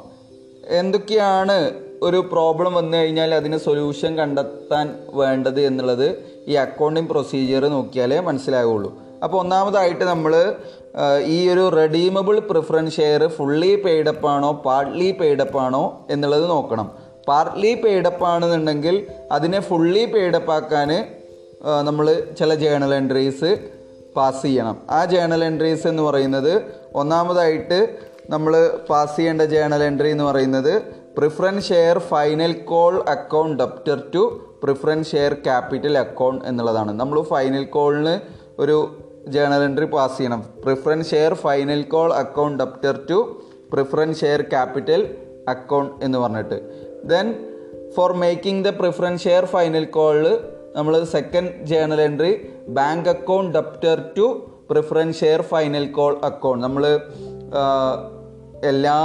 എന്തൊക്കെയാണ് 0.68 1.89
ഒരു 2.08 2.20
പ്രോബ്ലം 2.32 2.74
വന്നു 2.80 2.96
കഴിഞ്ഞാൽ 2.98 3.32
അതിന് 3.40 3.58
സൊല്യൂഷൻ 3.66 4.12
കണ്ടെത്താൻ 4.20 4.88
വേണ്ടത് 5.20 5.60
എന്നുള്ളത് 5.70 6.08
ഈ 6.52 6.56
അക്കൗണ്ടിങ് 6.66 7.10
പ്രൊസീജിയർ 7.12 7.64
നോക്കിയാലേ 7.76 8.20
മനസ്സിലാവുള്ളൂ. 8.30 8.90
അപ്പോൾ 9.24 9.38
ഒന്നാമതായിട്ട് 9.44 10.06
നമ്മൾ 10.12 10.34
ഈ 11.36 11.40
ഒരു 11.54 11.64
redeemable 11.80 12.36
preference 12.50 12.96
share 12.98 13.24
fully 13.38 13.72
paid up 13.86 14.28
ആണോ 14.34 14.52
പാർട്ട്ലി 14.68 15.10
പെയ്ഡപ്പ് 15.22 15.58
ആണോ 15.66 15.84
എന്നുള്ളത് 16.14 16.46
നോക്കണം. 16.54 16.88
പാർട്ട്ലി 17.30 17.72
പെയ്ഡപ്പ് 17.84 18.26
ആണെന്നുണ്ടെങ്കിൽ 18.34 18.96
അതിനെ 19.38 19.60
ഫുള്ളി 19.70 20.04
പെയ്ഡപ്പ് 20.14 20.54
ആക്കാൻ 20.58 20.92
നമ്മൾ 21.88 22.06
ചില 22.40 22.54
ജേണൽ 22.64 22.92
എൻട്രീസ് 23.00 23.50
പാസ് 24.16 24.42
ചെയ്യണം. 24.46 24.76
ആ 24.98 25.00
ജേണൽ 25.14 25.42
എൻട്രീസ് 25.50 25.86
എന്ന് 25.92 26.04
പറയുന്നത് 26.08 26.54
ഒന്നാമതായിട്ട് 27.02 27.80
നമ്മൾ 28.34 28.54
പാസ് 28.90 29.16
ചെയ്യേണ്ട 29.18 29.44
ജേണൽ 29.54 29.82
എൻട്രി 29.90 30.10
എന്ന് 30.16 30.26
പറയുന്നത് 30.30 30.74
preference 31.20 31.68
share 31.70 31.98
final 32.10 32.52
call 32.72 32.94
account 33.14 33.56
debtor 33.62 34.00
to 34.14 34.22
preference 34.64 35.10
share 35.14 35.34
capital 35.46 35.94
account 36.04 36.42
എന്നുള്ളതാണ്. 36.50 36.92
നമ്മൾ 37.00 37.18
ഫൈനൽ 37.32 37.64
കോളിന് 37.76 38.14
ഒരു 38.64 38.76
ജേണൽ 39.34 39.62
എൻട്രി 39.68 39.88
പാസ് 39.96 40.16
ചെയ്യണം. 40.18 40.42
Preference 40.66 41.10
share 41.14 41.34
final 41.46 41.82
call 41.94 42.10
account 42.22 42.58
debtor 42.62 42.96
to 43.10 43.18
preference 43.74 44.20
share 44.24 44.42
capital 44.54 45.02
account 45.54 45.92
എന്ന് 46.06 46.18
പറഞ്ഞിട്ട്. 46.24 46.60
Then 47.12 47.28
for 47.96 48.14
making 48.24 48.64
the 48.68 48.72
preference 48.80 49.24
share 49.28 49.46
final 49.56 49.86
കോളിൽ 49.98 50.28
നമ്മൾ 50.78 50.96
second 51.16 51.52
journal 51.72 52.02
entry 52.08 52.32
bank 52.80 53.10
account 53.16 53.52
debtor 53.58 54.00
to 54.18 54.28
preference 54.72 55.20
share 55.24 55.42
final 55.52 55.86
call 56.00 56.16
account 56.30 56.64
നമ്മൾ 56.66 56.86
എല്ലാ 58.72 58.98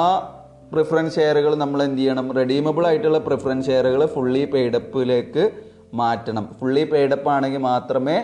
preference 0.74 1.16
ഷെയറുകൾ 1.18 1.52
നമ്മൾ 1.62 1.80
എന്ത് 1.88 2.00
ചെയ്യണം? 2.00 2.26
Redeemable 2.40 2.84
ആയിട്ടുള്ള 2.90 3.18
പ്രിഫറൻസ് 3.28 3.66
ഷെയറുകൾ 3.70 4.02
ഫുള്ളി 4.14 4.44
പെയ്ഡപ്പിലേക്ക് 4.54 5.44
മാറ്റണം. 6.00 6.44
ഫുള്ളി 6.60 6.84
പെയ്ഡപ്പ് 6.92 7.28
ആണെങ്കിൽ 7.36 7.62
മാത്രമേ 7.70 8.16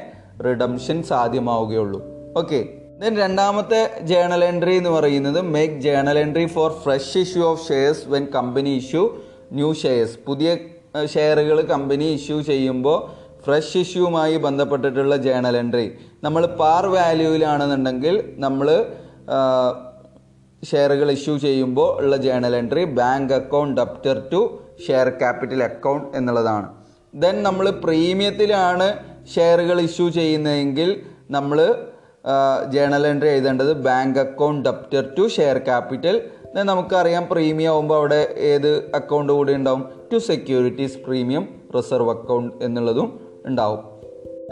റിഡംഷൻ 0.46 0.98
സാധ്യമാവുകയുള്ളൂ. 1.10 2.00
ഓക്കെ 2.40 2.60
ദെൻ 3.02 3.12
രണ്ടാമത്തെ 3.24 3.80
ജേണൽ 4.10 4.42
എൻട്രി 4.48 4.72
എന്ന് 4.80 4.90
പറയുന്നത് 4.96 5.38
make 5.54 5.78
journal 5.84 6.16
entry 6.22 6.46
for 6.56 6.70
fresh 6.82 7.14
issue 7.22 7.42
of 7.50 7.62
shares 7.68 8.02
when 8.14 8.24
company 8.34 8.72
issue 8.80 9.04
new 9.58 9.70
shares 9.82 10.16
പുതിയ 10.26 10.48
ഷെയറുകൾ 11.14 11.58
കമ്പനി 11.72 12.06
ഇഷ്യൂ 12.18 12.36
ചെയ്യുമ്പോൾ 12.50 12.98
ഫ്രഷ് 13.44 13.78
ഇഷ്യൂവുമായി 13.82 14.36
ബന്ധപ്പെട്ടിട്ടുള്ള 14.46 15.16
ജേണൽ 15.26 15.54
എൻട്രി 15.62 15.86
നമ്മൾ 16.24 16.42
പാർ 16.60 16.86
വാല്യൂവിലാണെന്നുണ്ടെങ്കിൽ 16.94 18.16
നമ്മൾ 18.46 18.68
ഷെയറുകൾ 20.68 21.10
ഇഷ്യൂ 21.10 21.38
ചെയ്യുമ്പോൾ 21.38 22.00
ഉള്ള 22.00 22.16
journal 22.16 22.56
entry 22.56 22.84
bank 22.84 23.32
account 23.32 23.80
debtor 23.80 24.22
to 24.32 24.40
share 24.86 25.08
capital 25.08 25.62
account 25.62 26.16
എന്നുള്ളതാണ്. 26.16 26.68
ദെൻ 27.14 27.42
നമ്മൾ 27.42 27.70
പ്രീമിയത്തിലാണ് 27.70 28.88
ഷെയറുകൾ 29.34 29.80
ഇഷ്യൂ 29.80 30.08
ചെയ്യുന്നതെങ്കിൽ 30.08 31.02
നമ്മൾ 31.30 31.58
ജേണൽ 32.72 33.06
എൻട്രി 33.06 33.28
എഴുതേണ്ടത് 33.28 33.72
bank 33.72 34.18
account 34.18 34.68
debtor 34.68 35.04
to 35.18 35.28
share 35.28 35.58
capital. 35.58 36.16
Then 36.54 36.66
നമുക്കറിയാം 36.66 37.24
പ്രീമിയം 37.30 37.72
ആകുമ്പോൾ 37.72 37.94
അവിടെ 37.94 38.34
ഏത് 38.38 38.90
അക്കൗണ്ട് 38.94 39.32
കൂടി 39.32 39.54
ഉണ്ടാവും? 39.54 39.84
To 40.12 40.16
securities 40.16 40.98
premium 40.98 41.48
reserve 41.76 42.10
account 42.10 42.64
എന്നുള്ളതും 42.64 43.08
ഉണ്ടാവും. 43.46 43.80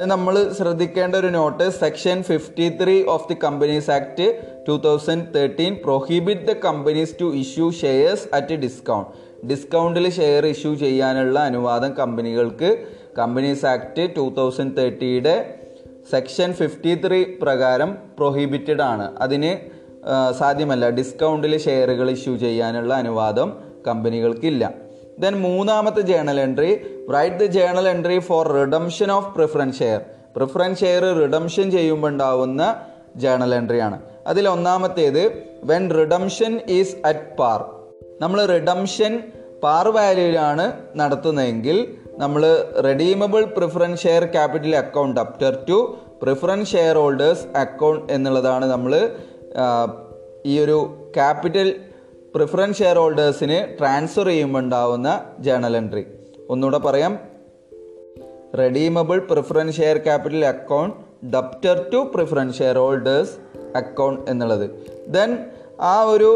നമ്മൾ 0.05 0.53
ശ്രദ്ധിക്കേണ്ട 0.53 1.15
ഒരു 1.17 1.27
note 1.27 1.71
section 1.71 2.23
fifty 2.23 2.67
three 2.83 3.05
of 3.05 3.29
the 3.29 3.37
companies 3.45 3.91
act 3.91 4.27
two 4.69 4.81
thousand 4.85 5.27
thirteen 5.35 5.77
prohibit 5.85 6.47
the 6.47 6.53
companies 6.67 7.15
to 7.21 7.35
issue 7.35 7.71
shares 7.71 8.27
at 8.35 8.57
discount 8.65 9.29
ഡിസ്കൗണ്ടിൽ 9.51 10.11
share 10.11 10.47
issue 10.47 10.75
ചെയ്യാനുള്ള 10.75 11.39
അനുവാദം 11.41 11.91
കമ്പനികൾക്ക്. 11.93 12.71
കമ്പനീസ് 13.19 13.67
ആക്ട് 13.67 14.05
ടു 14.17 14.25
തൗസൻഡ് 14.39 14.77
തേർട്ടിയുടെ 14.77 15.35
സെക്ഷൻ 16.11 16.53
ഫിഫ്റ്റി 16.53 16.93
ത്രീ 17.05 17.25
പ്രകാരം 17.43 17.91
പ്രൊഹിബിറ്റഡ് 18.19 18.83
ആണ്. 18.83 19.07
അതിന് 19.19 19.53
സാധ്യമല്ല. 20.39 20.91
ഡിസ്കൗണ്ടിൽ 20.91 21.55
ഷെയറുകൾ 21.59 22.11
ഇഷ്യൂ 22.11 22.37
ചെയ്യാനുള്ള 22.37 22.95
അനുവാദം 22.95 23.49
കമ്പനികൾക്കില്ല. 23.87 24.65
ദെൻ 25.23 25.35
മൂന്നാമത്തെ 25.47 26.01
journal 26.01 26.41
entry 26.41 26.73
write 27.15 27.37
the 27.37 27.43
journal 27.43 27.89
entry 27.89 28.19
for 28.19 28.45
redemption 28.61 29.11
of 29.13 29.35
preference 29.37 29.79
share 29.79 30.01
preference 30.37 30.81
share 30.81 31.03
redemption 31.23 31.71
ചെയ്യുമ്പോൾ 31.71 32.09
ഉണ്ടാവുന്ന 32.09 32.63
ജേണൽ 33.17 33.55
എൻട്രി 33.55 33.81
അതിൽ 34.29 34.49
ഒന്നാമത്തേത് 34.49 35.23
when 35.65 35.91
redemption 35.91 36.61
is 36.69 36.97
at 37.05 37.37
par 37.39 37.61
നമ്മൾ 38.21 38.47
റിഡംഷൻ 38.47 39.23
പാർ 39.63 39.89
വാല്യൂലാണ് 39.89 40.73
നടത്തുന്നതെങ്കിൽ 40.97 41.97
നമ്മൾ 42.19 42.43
redeemable 42.85 43.45
preference 43.45 44.03
share 44.03 44.25
capital 44.25 44.77
account 44.77 45.21
debtor 45.21 45.59
to 45.69 45.99
preference 46.23 46.71
share 46.71 46.97
holders 46.97 47.47
account 47.57 48.13
എന്നുള്ളതാണ് 48.13 48.67
നമ്മൾ 48.67 49.11
ഈ 50.47 50.59
ഒരു 50.59 50.79
ക്യാപിറ്റൽ 51.15 51.69
പ്രിഫറൻസ് 52.35 52.79
ഷെയർ 52.79 52.97
ഹോൾഡേഴ്സിന് 52.99 53.79
ട്രാൻസ്ഫർ 53.79 54.27
ചെയ്യുമ്പോൾ 54.27 54.59
ഉണ്ടാവുന്ന 54.59 55.09
ജേണൽ 55.39 55.77
എൻട്രി 55.77 56.07
ഒന്നുകൂടെ 56.49 56.79
പറയാം. 56.79 57.13
Redeemable 58.59 59.19
preference 59.19 59.77
share 59.77 59.97
capital 59.99 60.45
account 60.45 60.95
debtor 61.27 61.91
to 61.93 62.11
preference 62.15 62.59
share 62.59 62.79
holders 62.79 63.35
account 63.77 64.31
എന്നുള്ളത്. 64.31 64.71
ദെൻ 65.09 65.39
ആ 65.81 66.03
ഒരു 66.03 66.31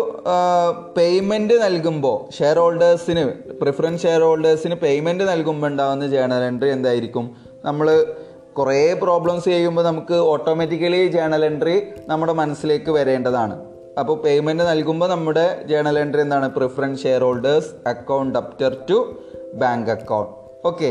പേയ്മെന്റ് 0.96 1.54
നൽകുമ്പോൾ 1.62 2.32
ഷെയർ 2.34 2.58
ഹോൾഡേഴ്സിന് 2.58 3.24
പ്രിഫറൻസ് 3.60 4.02
ഷെയർ 4.02 4.20
ഹോൾഡേഴ്സിന് 4.20 4.74
പേയ്മെന്റ് 4.74 5.24
നൽകുമ്പോൾ 5.24 5.66
ഉണ്ടാകുന്ന 5.66 6.08
ജേണൽ 6.08 6.44
എൻട്രി 6.44 6.70
എന്തായിരിക്കും? 6.70 7.36
നമ്മൾ 7.64 8.06
കുറേ 8.58 8.94
പ്രോബ്ലംസ് 9.02 9.44
ചെയ്യുമ്പോൾ 9.44 9.82
നമുക്ക് 9.82 10.14
ഓട്ടോമാറ്റിക്കലി 10.14 11.06
ജേണൽ 11.06 11.44
എൻട്രി 11.44 11.82
നമ്മുടെ 12.06 12.32
മനസ്സിലേക്ക് 12.32 12.90
വരേണ്ടതാണ്. 12.90 13.54
അപ്പോൾ 13.98 14.16
പേയ്മെന്റ് 14.22 14.62
നൽകുമ്പോൾ 14.62 15.08
നമ്മുടെ 15.08 15.64
ജേണൽ 15.64 15.98
എൻട്രി 15.98 16.20
എന്താണ്? 16.20 16.48
Preference 16.48 17.02
share 17.02 17.22
holders 17.22 17.70
account 17.86 18.38
debtor 18.38 18.76
to 18.90 19.14
bank 19.54 19.90
account 19.90 20.30
okay 20.66 20.90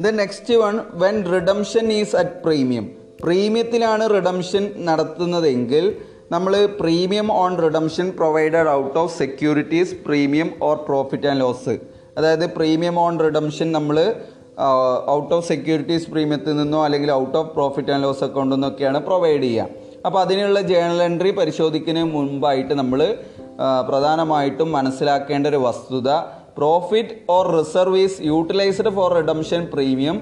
the 0.00 0.06
next 0.06 0.54
one 0.54 0.80
when 0.92 1.24
redemption 1.32 1.92
is 1.92 2.16
at 2.16 2.30
premium 2.30 3.03
പ്രീമിയത്തിലാണ് 3.18 4.04
redemption 4.10 4.64
നടത്തുന്നതെങ്കിൽ 4.88 5.84
നമ്മൾ 6.32 6.52
premium 6.80 7.32
on 7.32 7.52
redemption 7.56 8.06
provided 8.10 8.70
out 8.78 8.98
of 8.98 9.12
securities 9.18 9.94
premium 10.06 10.48
or 10.62 10.76
profit 10.86 11.28
and 11.28 11.40
loss 11.40 11.74
അതായത് 12.18 12.46
premium 12.50 12.98
on 12.98 13.14
redemption 13.20 13.72
നമ്മൾ 13.72 13.96
out 15.14 15.32
of 15.34 15.46
securities 15.48 16.10
പ്രീമിയത്തിൽ 16.10 16.56
നിന്നോ 16.56 16.80
അല്ലെങ്കിൽ 16.84 17.10
out 17.12 17.36
of 17.38 17.50
profit 17.54 17.92
and 17.92 18.04
loss 18.04 18.24
അക്കൗണ്ടിൽ 18.24 18.54
നിന്നൊക്കെയാണ് 18.54 18.98
provide 18.98 19.42
ചെയ്യുക. 19.42 19.68
അപ്പോൾ 20.06 20.20
അതിനുള്ള 20.20 20.60
ജേണൽ 20.60 21.02
എൻട്രി 21.02 21.30
പരിശോധിക്കുന്നതിന് 21.30 22.12
മുമ്പായിട്ട് 22.14 22.74
നമ്മൾ 22.74 23.00
പ്രധാനമായിട്ടും 23.88 24.72
മനസ്സിലാക്കേണ്ട 24.72 25.46
ഒരു 25.46 25.60
വസ്തുത 25.66 26.08
profit 26.56 27.14
or 27.28 27.46
reserve 27.58 27.98
is 27.98 28.20
utilised 28.22 28.90
for 28.90 29.10
redemption 29.20 29.66
premium 29.66 30.16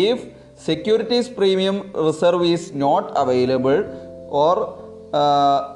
if 0.00 0.24
securities 0.66 1.32
premium 1.36 1.76
reserve 2.06 2.46
is 2.46 2.70
not 2.74 3.08
available 3.16 3.76
or 4.36 4.56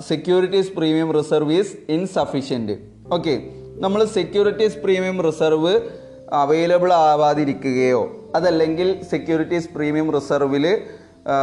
securities 0.03 0.73
premium 0.77 1.11
reserve 1.13 1.53
is 1.53 1.75
insufficient 1.89 2.75
okay 3.13 3.35
നമ്മൾ 3.79 4.01
സെക്യൂരിറ്റീസ് 4.15 4.79
പ്രീമിയം 4.79 5.19
റിസർവ് 5.23 5.75
അവൈലബിൾ 6.33 6.91
ആവാതിരിക്കുകയോ 7.03 8.03
അതല്ലെങ്കിൽ 8.37 8.89
സെക്യൂരിറ്റീസ് 9.11 9.71
പ്രീമിയം 9.75 10.09
റിസർവിൽ 10.13 10.67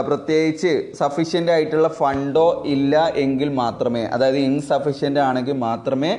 പ്രത്യേകിച്ച് 0.06 0.71
സഫീഷ്യന്റ് 0.93 1.52
ആയിട്ടുള്ള 1.52 1.88
ഫണ്ടോ 1.88 2.47
ഇല്ല 2.65 2.95
എങ്കിൽ 3.15 3.49
മാത്രമേ 3.54 4.04
അതായത് 4.06 4.39
ഇൻസഫീഷ്യന്റ് 4.41 5.19
ആണെങ്കിൽ 5.19 5.56
മാത്രമേ 5.60 6.12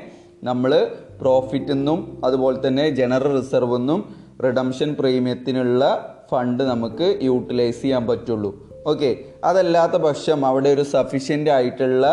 നമ്മൾ 0.43 0.73
പ്രോഫിറ്റ് 1.21 1.73
നിന്നും 1.73 1.99
അതുപോലെ 2.25 2.59
തന്നെ 2.67 2.89
ജനറൽ 2.91 3.33
റിസർവ് 3.41 3.75
എന്നും 3.75 4.01
റിഡംഷൻ 4.43 4.91
പ്രീമിയത്തിനുള്ള 4.95 5.83
ഫണ്ട് 6.31 6.63
നമുക്ക് 6.73 7.07
യൂട്ടിലൈസ് 7.29 7.81
ചെയ്യാൻ 7.83 8.05
പറ്റുള്ളൂ. 8.11 8.51
ഓക്കെ 8.91 9.11
അതല്ലാത്ത 9.49 9.97
പക്ഷം 10.07 10.41
അവിടെ 10.49 10.69
ഒരു 10.77 10.85
സഫീഷ്യന്റ് 10.95 11.51
ആയിട്ടുള്ള 11.57 12.07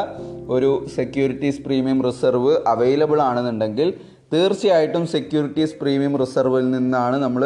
ഒരു 0.55 0.71
സെക്യൂരിറ്റീസ് 0.95 1.61
പ്രീമിയം 1.65 1.99
റിസർവ് 2.07 2.53
അവൈലബിൾ 2.73 3.19
ആണെന്നുണ്ടെങ്കിൽ 3.29 3.89
തീർച്ചയായിട്ടും 4.33 5.03
സെക്യൂരിറ്റീസ് 5.15 5.75
പ്രീമിയം 5.81 6.13
റിസർവിൽ 6.21 6.65
നിന്നാണ് 6.75 7.17
നമ്മൾ 7.25 7.43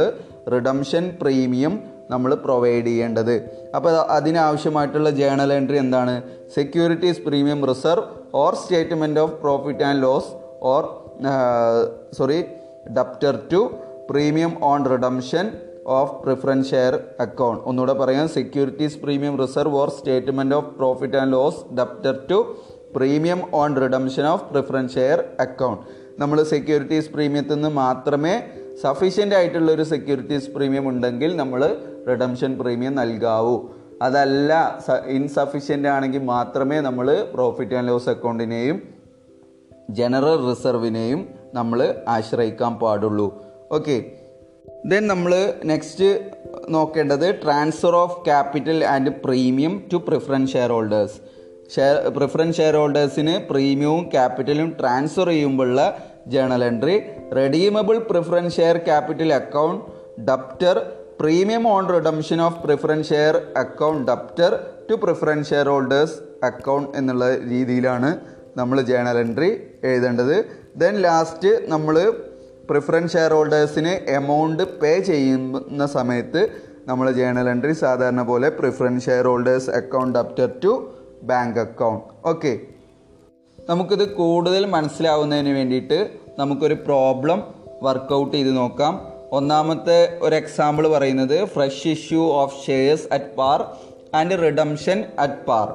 റിഡംഷൻ 0.53 1.03
പ്രീമിയം 1.21 1.73
നമ്മൾ 2.13 2.31
പ്രൊവൈഡ് 2.45 2.87
ചെയ്യേണ്ടത്. 2.87 3.35
അപ്പോൾ 3.77 3.93
അതിനാവശ്യമായിട്ടുള്ള 4.15 5.09
ജേണൽ 5.19 5.51
എൻട്രി 5.57 5.77
എന്താണ്? 5.83 6.15
Securities 6.55 7.21
premium 7.27 7.59
reserve 7.71 8.07
or 8.41 8.55
statement 8.61 9.21
of 9.25 9.35
profit 9.43 9.85
and 9.89 10.03
loss 10.07 10.31
or 10.71 10.81
sorry 12.17 12.39
debtor 12.97 13.35
to 13.53 13.61
premium 14.09 14.53
on 14.71 14.79
redemption 14.93 15.45
of 15.99 16.13
preference 16.23 16.69
share 16.71 16.93
account 17.25 17.61
ഒന്നുകൂടെ 17.69 17.93
പറയാം. 18.01 18.27
Securities 18.37 18.99
premium 19.03 19.35
reserve 19.43 19.77
or 19.81 19.89
statement 19.97 20.55
of 20.59 20.69
profit 20.79 21.17
and 21.21 21.33
loss 21.37 21.61
debtor 21.79 22.15
to 22.31 22.39
premium 22.95 23.41
on 23.61 23.75
redemption 23.83 24.25
of 24.33 24.45
preference 24.51 24.93
share 24.97 25.19
account 25.45 25.83
നമ്മൾ 26.21 26.37
securities 26.53 27.11
പ്രീമിയത്തിൽ 27.13 27.55
നിന്ന് 27.55 27.69
മാത്രമേ 27.83 28.33
sufficient 28.81 29.35
ആയിട്ടുള്ള 29.35 29.69
ഒരു 29.77 29.85
securities 29.93 30.49
premium 30.55 30.85
ഉണ്ടെങ്കിൽ 30.91 31.31
നമ്മൾ 31.41 31.61
റിഡംഷൻ 32.09 32.51
പ്രീമിയം 32.61 32.93
നൽകാവൂ. 33.01 33.55
അതല്ല 34.01 34.51
ഇൻസഫിഷ്യന്റ് 35.17 35.89
ആണെങ്കിൽ 35.95 36.21
മാത്രമേ 36.33 36.77
നമ്മൾ 36.87 37.07
പ്രോഫിറ്റ് 37.35 37.75
ആൻഡ് 37.79 37.91
ലോസ് 37.91 38.09
അക്കൗണ്ടിനെയും 38.09 38.77
ജനറൽ 39.99 40.35
റിസർവിനെയും 40.49 41.21
നമ്മൾ 41.53 41.79
ആശ്രയിക്കാൻ 42.15 42.73
പാടുള്ളൂ. 42.83 43.27
ഓക്കെ 43.77 43.97
ദെൻ 44.89 45.07
നമ്മൾ 45.07 45.33
നെക്സ്റ്റ് 45.63 46.07
നോക്കേണ്ടത് 46.69 47.41
transfer 47.41 47.95
of 47.95 48.25
capital 48.25 48.83
and 48.83 49.11
premium 49.25 49.83
to 49.93 49.95
preference 49.97 50.51
share 50.51 50.71
holders 50.71 51.17
share 51.75 52.09
preference 52.09 52.57
share 52.57 52.75
ഹോൾഡേഴ്സിന് 52.75 53.39
പ്രീമിയവും 53.49 54.09
ക്യാപിറ്റലും 54.09 54.69
ട്രാൻസ്ഫർ 54.79 55.27
ചെയ്യുമ്പോഴുള്ള 55.27 55.83
journal 56.27 56.63
entry 56.63 56.95
redeemable 57.33 57.97
preference 57.97 58.55
share 58.55 58.77
capital 58.77 59.33
account 59.33 59.83
debtor 60.23 60.77
premium 61.19 61.67
on 61.67 61.89
redemption 61.89 62.41
of 62.41 62.59
preference 62.65 63.09
share 63.09 63.35
account 63.55 64.11
debtor 64.11 64.51
to 64.89 64.93
preference 64.93 65.49
share 65.49 65.69
holders 65.69 66.17
account 66.43 66.97
എന്നുള്ള 66.97 67.25
രീതിയിലാണ് 67.35 68.09
നമ്മൾ 68.57 68.81
journal 68.81 69.17
entry 69.17 69.49
എഴുതേണ്ടത്. 69.83 70.35
Then 70.77 70.95
last 70.97 71.69
നമ്മൾ 71.69 71.95
preference 72.69 73.13
share 73.13 73.33
ഹോൾഡേഴ്സിന് 73.33 73.99
amount 74.09 74.63
പേ 74.81 74.99
ചെയ്യുന്ന 74.99 75.87
സമയത്ത് 75.87 76.41
നമ്മൾ 76.87 77.11
ജേണൽ 77.11 77.49
എൻട്രി 77.49 77.73
സാധാരണ 77.73 78.21
പോലെ 78.21 78.49
preference 78.49 79.05
share 79.05 79.27
holders 79.27 79.69
account 79.69 80.19
debtor 80.19 80.49
to 80.63 80.71
bank 81.23 81.59
account 81.59 82.03
okay 82.25 82.53
നമുക്കിത് 83.69 84.13
കൂടുതൽ 84.13 84.65
മനസ്സിലാവുന്നതിന് 84.65 85.49
വേണ്ടിയിട്ട് 85.49 85.99
നമുക്കൊരു 86.37 86.73
പ്രോബ്ലം 86.85 87.39
വർക്കൗട്ട് 87.81 88.37
ചെയ്ത് 88.37 88.51
നോക്കാം. 88.55 88.93
ഒന്നാമത്തെ 89.31 90.19
ഒരു 90.21 90.35
എക്സാമ്പിൾ 90.35 90.87
പറയുന്നത് 90.87 91.45
fresh 91.45 91.87
issue 91.87 92.23
of 92.33 92.65
shares 92.65 93.07
at 93.11 93.35
par 93.37 93.59
and 94.15 94.39
redemption 94.41 95.05
at 95.19 95.45
par 95.47 95.67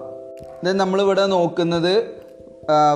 ഇത് 0.63 0.73
നമ്മളിവിടെ 0.73 1.27
നോക്കുന്നത് 1.27 1.95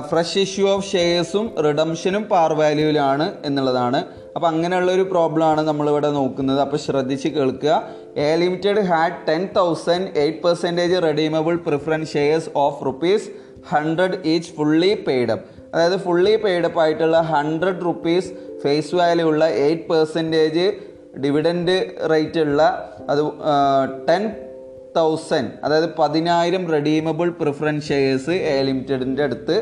ഫ്രഷ് 0.09 0.39
ഇഷ്യൂ 0.45 0.65
ഓഫ് 0.73 0.85
ഷെയർസും 0.91 1.45
റിഡംഷനും 1.65 2.23
പാർ 2.31 2.51
വാല്യൂവിലാണ് 2.61 3.27
എന്നുള്ളതാണ്. 3.47 3.99
അപ്പോൾ 4.35 4.47
അങ്ങനെയുള്ള 4.47 4.91
ഒരു 4.97 5.05
പ്രോബ്ലം 5.11 5.45
ആണ് 5.51 5.61
നമ്മളിവിടെ 5.69 6.09
നോക്കുന്നത്. 6.17 6.59
അപ്പോൾ 6.65 6.79
ശ്രദ്ധിച്ച് 6.85 7.29
കേൾക്കുക. 7.37 7.75
A 8.25 8.29
limited 8.41 8.83
had 8.89 9.19
ten 9.29 9.41
thousand 9.59 10.09
eight 10.23 10.43
percentage 10.43 10.97
redeemable 11.07 11.55
preference 11.67 12.13
shares 12.13 12.49
of 12.65 12.85
rupees 12.85 13.27
hundred 13.71 14.19
each 14.33 14.51
fully 14.57 14.93
paid up 15.07 15.45
അതായത് 15.73 15.97
ഫുള്ളി 16.05 16.35
പെയ്ഡപ്പ് 16.45 16.79
ആയിട്ടുള്ള 16.83 17.17
ഹൺഡ്രഡ് 17.33 17.83
റുപ്പീസ് 17.89 18.31
ഫേസ് 18.63 18.95
വാല്യൂ 18.95 19.27
ഉള്ള 19.27 19.43
എയ്റ്റ് 19.65 19.87
പെർസെന്റേജ് 19.91 20.65
ഡിവിഡൻഡ് 21.23 21.75
റേറ്റ് 22.11 22.41
ഉള്ള 22.47 22.61
അത് 23.09 23.21
ടെൻ 24.09 24.23
തൗസൻഡ് 24.97 25.51
അതായത് 25.65 25.89
പതിനായിരം 25.99 26.63
റെഡീമബിൾ 26.75 27.29
പ്രിഫറൻസ് 27.41 27.87
ഷെയർസ് 27.91 28.35
എ 28.53 28.55
ലിമിറ്റഡിന്റെ 28.67 29.23
അടുത്ത് 29.27 29.55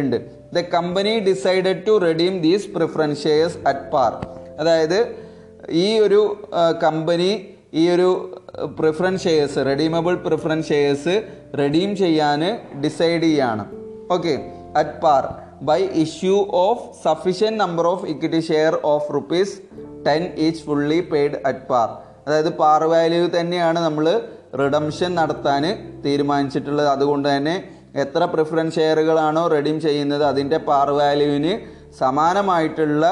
ഉണ്ട്. 0.00 0.16
The 0.56 0.60
company 0.74 1.12
decided 1.28 1.82
to 1.86 1.94
redeem 2.06 2.34
these 2.46 2.68
preference 2.76 3.22
shares 3.26 3.58
at 3.70 3.86
par 3.94 4.12
അതായത് 4.60 4.98
ഈ 5.84 5.88
ഒരു 6.06 6.20
കമ്പനി 6.84 7.30
ഈ 7.80 7.84
ഒരു 7.94 8.08
preference 8.80 9.24
shares 9.26 9.60
redeemable 9.70 10.14
preference 10.26 10.68
shares 10.72 11.14
redeem 11.60 11.90
ചെയ്യാൻ 12.02 12.42
ഡിസൈഡ് 12.84 13.22
ചെയ്യാണ്. 13.22 13.64
Okay 14.16 14.34
at 14.80 14.96
par 15.04 15.24
by 15.68 15.80
issue 16.04 16.36
of 16.66 16.84
sufficient 17.04 17.60
number 17.64 17.86
of 17.92 18.06
equity 18.12 18.40
share 18.50 18.72
of 18.92 19.08
rupees 19.16 19.54
ten 20.06 20.22
each 20.46 20.62
fully 20.66 21.00
paid 21.12 21.38
at 21.50 21.66
par 21.70 21.88
അതായത് 22.26 22.50
par 22.62 22.82
value 22.92 23.24
തന്നെയാണ് 23.38 23.78
നമ്മൾ 23.88 24.06
റിഡംഷൻ 24.60 25.10
നടത്താൻ 25.14 25.64
തീരുമാനിച്ചിട്ടുള്ളത്. 26.04 26.88
അതുകൊണ്ട് 26.94 27.28
തന്നെ 27.28 27.54
എത്ര 28.02 28.24
പ്രിഫറൻസ് 28.24 28.76
ഷെയറുകളാണോ 28.76 29.42
റെഡീം 29.46 29.78
ചെയ്യുന്നത് 29.80 30.24
അതിന്റെ 30.24 30.58
പാർ 30.68 30.90
വാല്യൂവിന് 30.90 31.54
സമാനമായിട്ടുള്ള 32.00 33.04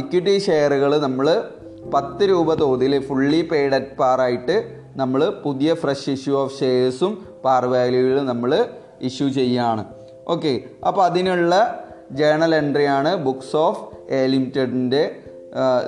ഇക്വിറ്റി 0.00 0.34
ഷെയറുകൾ 0.38 0.92
നമ്മൾ 0.98 1.26
പത്ത് 1.94 2.24
രൂപ 2.30 2.54
തോതിൽ 2.54 2.92
ഫുള്ളി 3.08 3.40
പെയ്ഡ് 3.50 3.74
അറ്റ് 3.74 3.96
പാർ 4.00 4.20
ആയിട്ട് 4.20 4.56
നമ്മൾ 4.96 5.20
പുതിയ 5.44 5.70
ഫ്രഷ് 5.74 6.10
ഇഷ്യൂ 6.10 6.34
ഓഫ് 6.42 6.54
ഷെയർസും 6.60 7.12
പാർ 7.44 7.64
വാല്യൂവിൽ 7.64 8.18
നമ്മൾ 8.24 8.52
ഇഷ്യൂ 9.08 9.26
ചെയ്യുകയാണ് 9.28 9.82
ഓക്കെ 10.26 10.52
അപ്പോൾ 10.86 11.02
അതിനുള്ള 11.04 11.54
ജേണൽ 12.12 12.52
എൻട്രിയാണ് 12.54 13.10
ബുക്സ് 13.26 13.56
ഓഫ് 13.56 13.82
എ 14.12 14.20
ലിമിറ്റഡിന്റെ 14.26 15.02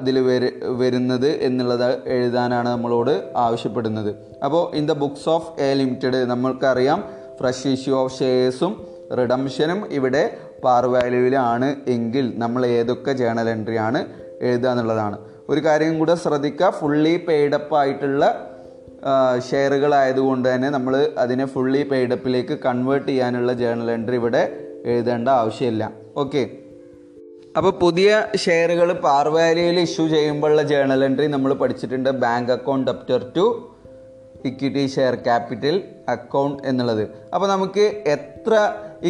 ഇതിൽ 0.01 0.17
വര 0.29 0.45
വരുന്നത് 0.81 1.29
എന്നുള്ളത് 1.49 1.89
എഴുതാനാണ് 2.15 2.69
നമ്മളോട് 2.69 3.15
ആവശ്യപ്പെടുന്നത്. 3.45 4.11
അപ്പോൾ 4.47 4.63
in 4.79 4.87
the 4.91 4.95
books 5.03 5.29
of 5.35 5.51
A 5.67 5.69
limited 5.81 6.21
നമ്മൾക്കറിയാം 6.33 7.01
ഫ്രഷ് 7.41 7.69
ഇഷ്യൂ 7.77 7.95
ഓഫ് 8.01 8.15
ഷെയർസും 8.19 8.73
റിഡംഷനും 9.19 9.81
ഇവിടെ 9.99 10.25
പാർ 10.65 10.85
വാല്യൂവിലാണ് 10.95 11.69
എങ്കിൽ 11.95 12.27
നമ്മൾ 12.43 12.63
ഏതൊക്കെ 12.67 13.13
ജേണൽ 13.21 13.49
എൻട്രിയാണ് 13.55 14.01
എഴുതുക 14.49 14.71
എന്നുള്ളതാണ്. 14.73 15.17
ഒരു 15.51 15.61
കാര്യം 15.67 15.95
കൂടെ 15.99 16.15
ശ്രദ്ധിക്കുക 16.25 16.69
ഫുള്ളി 16.81 17.15
പെയ്ഡപ്പ് 17.29 17.75
ആയിട്ടുള്ള 17.81 18.25
ഷെയറുകളായതുകൊണ്ട് 19.49 20.47
തന്നെ 20.49 20.69
നമ്മൾ 20.77 20.95
അതിനെ 21.23 21.47
ഫുള്ളി 21.55 21.83
പെയ്ഡപ്പിലേക്ക് 21.93 22.55
കൺവേർട്ട് 22.67 23.09
ചെയ്യാനുള്ള 23.09 23.53
ജേണൽ 23.63 23.91
എൻട്രി 23.97 24.17
ഇവിടെ 24.21 24.43
എഴുതേണ്ട 24.93 25.29
ആവശ്യമില്ല. 25.41 25.85
ഓക്കെ 26.23 26.43
അപ്പോൾ 27.59 27.73
പുതിയ 27.83 28.11
ഷെയറുകൾ 28.45 28.89
പാർവാലിയിൽ 29.07 29.79
ഇഷ്യൂ 29.87 30.05
ചെയ്യുമ്പോഴുള്ള 30.15 30.63
ജേണൽ 30.71 31.01
എൻട്രി 31.09 31.27
നമ്മൾ 31.35 31.51
പഠിച്ചിട്ടുണ്ട് 31.63 32.11
bank 32.25 32.53
account 32.55 32.89
debtor 32.93 33.23
to 33.37 33.45
equity 34.51 34.85
share 34.95 35.15
capital 35.27 35.77
account 36.15 36.63
എന്നുള്ളത്. 36.71 37.03
അപ്പോൾ 37.35 37.49
നമുക്ക് 37.55 37.85
എത്ര 38.15 38.55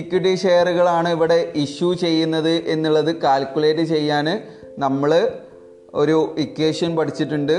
ഇക്വിറ്റി 0.00 0.33
ഷെയറുകളാണ് 0.44 1.09
ഇവിടെ 1.16 1.38
ഇഷ്യൂ 1.64 1.90
ചെയ്യുന്നത് 2.05 2.55
എന്നുള്ളത് 2.74 3.12
കാൽക്കുലേറ്റ് 3.26 3.85
ചെയ്യാൻ 3.94 4.26
നമ്മൾ 4.85 5.12
ഒരു 6.02 6.18
ഇക്വേഷൻ 6.44 6.90
പഠിച്ചിട്ടുണ്ട്. 6.98 7.57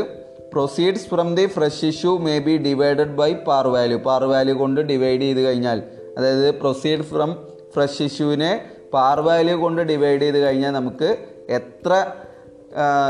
Proceeds 0.54 1.08
from 1.12 1.30
the 1.38 1.46
fresh 1.56 1.86
issue 1.92 2.12
may 2.28 2.36
be 2.48 2.56
divided 2.68 3.16
by 3.22 3.32
par 3.48 3.68
value 3.76 3.98
par 4.08 4.24
value 4.34 4.56
കൊണ്ട് 4.62 4.82
ഡിവൈഡ് 4.92 5.24
ചെയ്ത് 5.28 5.42
കഴിഞ്ഞാൽ 5.48 5.80
അതായത് 6.18 6.48
പ്രൊസീഡ് 6.62 7.06
ഫ്രം 7.12 7.32
ഫ്രഷ് 7.76 8.04
ഇഷ്യൂവിനെ 8.10 8.52
പാർ 8.94 9.20
വാല്യൂ 9.22 9.56
കൊണ്ട് 9.62 9.82
ഡിവൈഡ് 9.82 10.22
ചെയ്ത് 10.22 10.38
കഴിഞ്ഞാൽ 10.38 10.72
നമുക്ക് 10.72 11.18
എത്ര 11.50 12.06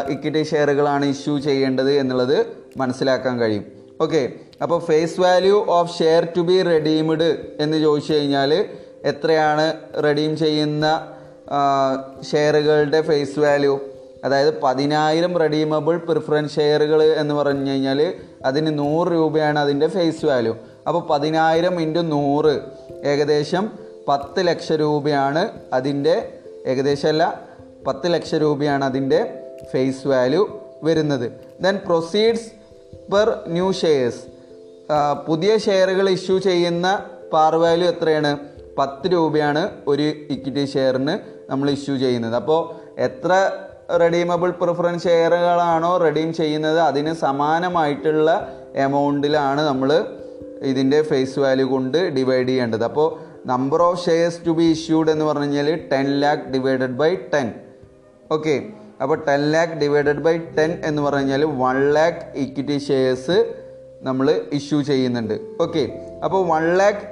ഇക്വിറ്റി 0.10 0.43
ഷെയറുകളാണ് 0.43 1.06
ഇഷ്യൂ 1.06 1.39
ചെയ്യേണ്ടത് 1.39 1.91
എന്നുള്ളത് 1.91 2.46
മനസ്സിലാക്കാൻ 2.78 3.39
കഴിയും. 3.39 3.65
ഓക്കെ 4.02 4.30
അപ്പോൾ 4.62 4.80
face 4.80 5.22
value 5.22 5.65
of 5.67 5.98
share 5.98 6.28
to 6.38 6.41
be 6.41 6.62
redeemed 6.62 7.38
എന്ന് 7.60 7.78
ചോദിച്ചു 7.78 8.13
കഴിഞ്ഞാൽ 8.13 8.65
എത്രയാണ് 9.06 9.65
റെഡീം 10.04 10.38
ചെയ്യുന്ന 10.38 11.08
ഷെയറുകളുടെ 12.32 13.02
ഫേസ് 13.02 13.39
വാല്യൂ 13.39 13.80
അതായത് 14.24 14.62
പതിനായിരം 14.62 15.38
റെഡീമബിൾ 15.38 15.98
പ്രിഫറൻസ് 15.98 16.56
ഷെയറുകൾ 16.56 17.04
എന്ന് 17.04 17.34
പറഞ്ഞു 17.34 17.72
കഴിഞ്ഞാൽ 17.72 18.13
അതിന് 18.46 18.80
നൂറ് 18.80 19.08
രൂപയാണ് 19.08 19.60
അതിന്റെ 19.60 19.88
ഫേസ് 19.88 20.26
വാല്യൂ 20.26 20.58
അപ്പോൾ 20.88 21.08
പതിനായിരം 21.08 21.82
ഇന്റു 21.82 22.00
നൂറ്. 22.00 22.62
ഏകദേശം 23.04 23.83
പത്ത് 24.08 24.48
ലക്ഷം 24.48 24.76
രൂപയാണ് 24.76 25.50
അതിന്റെ 25.74 26.16
ഏകദേശമല്ല 26.66 27.24
പത്ത് 27.88 28.13
ലക്ഷം 28.13 28.38
രൂപയാണ് 28.38 28.86
അതിന്റെ 28.86 29.20
ഫേസ് 29.72 30.08
വാല്യൂ 30.08 30.62
വരുന്നത്. 30.84 31.32
Then 31.62 31.80
proceeds 31.88 32.50
per 33.13 33.30
new 33.48 33.72
shares 33.72 34.22
പുതിയ 35.28 35.58
ഷെയറുകൾ 35.58 36.10
ഇഷ്യൂ 36.10 36.38
ചെയ്യുന്ന 36.38 36.88
പാർ 37.34 37.56
വാല്യൂ 37.56 37.88
എത്രയാണ്? 37.88 38.38
പത്ത് 38.78 39.08
രൂപയാണ് 39.13 39.70
ഒരു 39.88 40.02
ഇക്വിറ്റി 40.02 40.66
ഷെയറിന് 40.66 41.20
നമ്മൾ 41.50 41.70
ഇഷ്യൂ 41.70 41.98
ചെയ്യുന്നത്. 41.98 42.36
അപ്പോൾ 42.36 42.62
എത്ര 43.00 43.32
റെഡീമബിൾ 44.02 44.50
പ്രിഫറൻസ് 44.50 45.04
ഷെയറുകളാണോ 45.04 45.98
റെഡീം 45.98 46.34
ചെയ്യുന്നത് 46.34 46.80
അതിന് 46.80 47.13
സമാനമായിട്ടുള്ള 47.13 48.30
എമൗണ്ടിലാണ് 48.76 49.62
നമ്മൾ 49.62 49.89
ഇതിന്റെ 50.62 51.02
ഫേസ് 51.02 51.39
വാല്യൂ 51.39 51.68
കൊണ്ട് 51.68 51.98
ഡിവൈഡ് 52.16 52.48
ചെയ്യേണ്ടത്. 52.48 52.84
അപ്പോൾ 52.84 53.08
number 53.52 53.82
of 53.82 54.00
shares 54.06 54.40
to 54.46 54.52
be 54.52 54.66
issued 54.76 55.12
എന്ന് 55.12 55.26
പറഞ്ഞു 55.26 55.48
കഴിഞ്ഞാൽ 55.48 55.70
ten 55.92 56.08
lakh 56.24 56.44
divided 56.54 56.96
by 57.02 57.10
ten 57.34 57.48
okay 58.32 58.56
അപ്പോൾ 59.02 59.18
ten 59.28 59.42
lakh 59.54 59.74
divided 59.74 60.24
by 60.28 60.36
ten 60.58 60.72
എന്ന് 60.90 61.02
പറഞ്ഞു 61.02 61.22
കഴിഞ്ഞാൽ 61.22 61.44
വൺ 61.64 61.78
ലാക്ക് 61.98 62.24
ഇക്വിറ്റി 62.44 62.78
ഷെയർസ് 62.88 63.38
നമ്മൾ 64.08 64.28
ഇഷ്യൂ 64.58 64.78
ചെയ്യുന്നുണ്ട്. 64.82 65.36
ഓക്കെ 65.62 65.84
അപ്പോൾ 66.26 66.42
വൺ 66.54 66.64
ലാക്ക് 66.80 67.04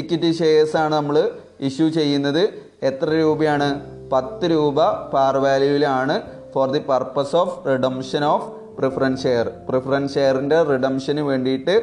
ഇക്വിറ്റി 0.00 0.30
ഷെയർസ് 0.40 0.76
ആണ് 0.82 0.92
നമ്മൾ 0.94 1.16
ഇഷ്യൂ 1.60 1.86
ചെയ്യുന്നത്. 1.98 2.42
എത്ര 2.82 3.08
രൂപയാണ്? 3.22 3.68
പത്ത് 4.12 4.46
രൂപ 4.52 4.78
par 5.12 5.36
വാല്യൂവിലാണ് 5.44 6.14
for 6.54 6.68
the 6.70 6.80
purpose 6.90 7.36
of 7.42 7.54
redemption 7.70 8.24
of 8.34 8.46
preference 8.78 9.22
share 9.22 9.46
preference 9.68 10.14
ഷെയറിന്റെ 10.14 10.58
റിഡംഷന് 10.72 11.22
വേണ്ടിയിട്ട് 11.30 11.74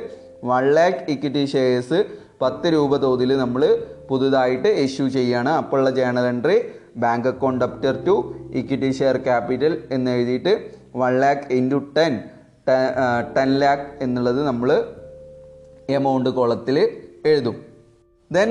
വൺ 0.52 0.66
ലാക്ക് 0.78 1.02
ഇക്വിറ്റി 1.14 1.46
ഷെയർസ് 1.46 2.00
പത്ത് 2.42 2.74
രൂപ 2.74 2.98
തോതിൽ 2.98 3.38
നമ്മൾ 3.38 3.86
പുതുതായിട്ട് 4.10 4.68
ഇഷ്യൂ 4.68 5.08
ചെയ്യാണ്. 5.08 5.50
അപ്പോഴുള്ള 5.50 5.90
journal 5.90 6.26
entry 6.28 6.58
bank 6.98 7.28
account 7.28 7.66
debtor 7.66 8.06
to 8.06 8.36
equity 8.54 8.92
share 8.92 9.18
capital 9.18 9.84
എന്ന് 9.92 10.12
എഴുതിയിട്ട് 10.12 10.54
one 10.96 11.20
lakh 11.20 11.54
into 11.54 11.80
ten 11.98 12.20
ten 13.38 13.60
lakh 13.60 14.04
എന്നുള്ളത് 14.04 14.48
നമ്മൾ 14.48 14.84
എമൗണ്ട് 15.90 16.30
കോളത്തിൽ 16.30 16.78
എഴുതും. 17.26 17.56
ദെൻ 18.32 18.50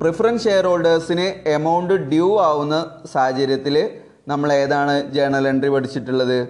പ്രിഫറൻസ് 0.00 0.44
ഷെയർ 0.44 0.66
ഹോൾഡേഴ്സിന് 0.66 1.48
എമൗണ്ട് 1.48 1.94
ഡ്യൂ 1.94 2.38
ആവുന്ന 2.38 2.76
സാഹചര്യത്തിൽ 3.12 3.90
നമ്മൾ 4.28 4.52
ഏതാണ് 4.52 5.12
ജേണൽ 5.12 5.48
എൻട്രി 5.48 5.68
പഠിച്ചിട്ടുള്ളത്? 5.68 6.48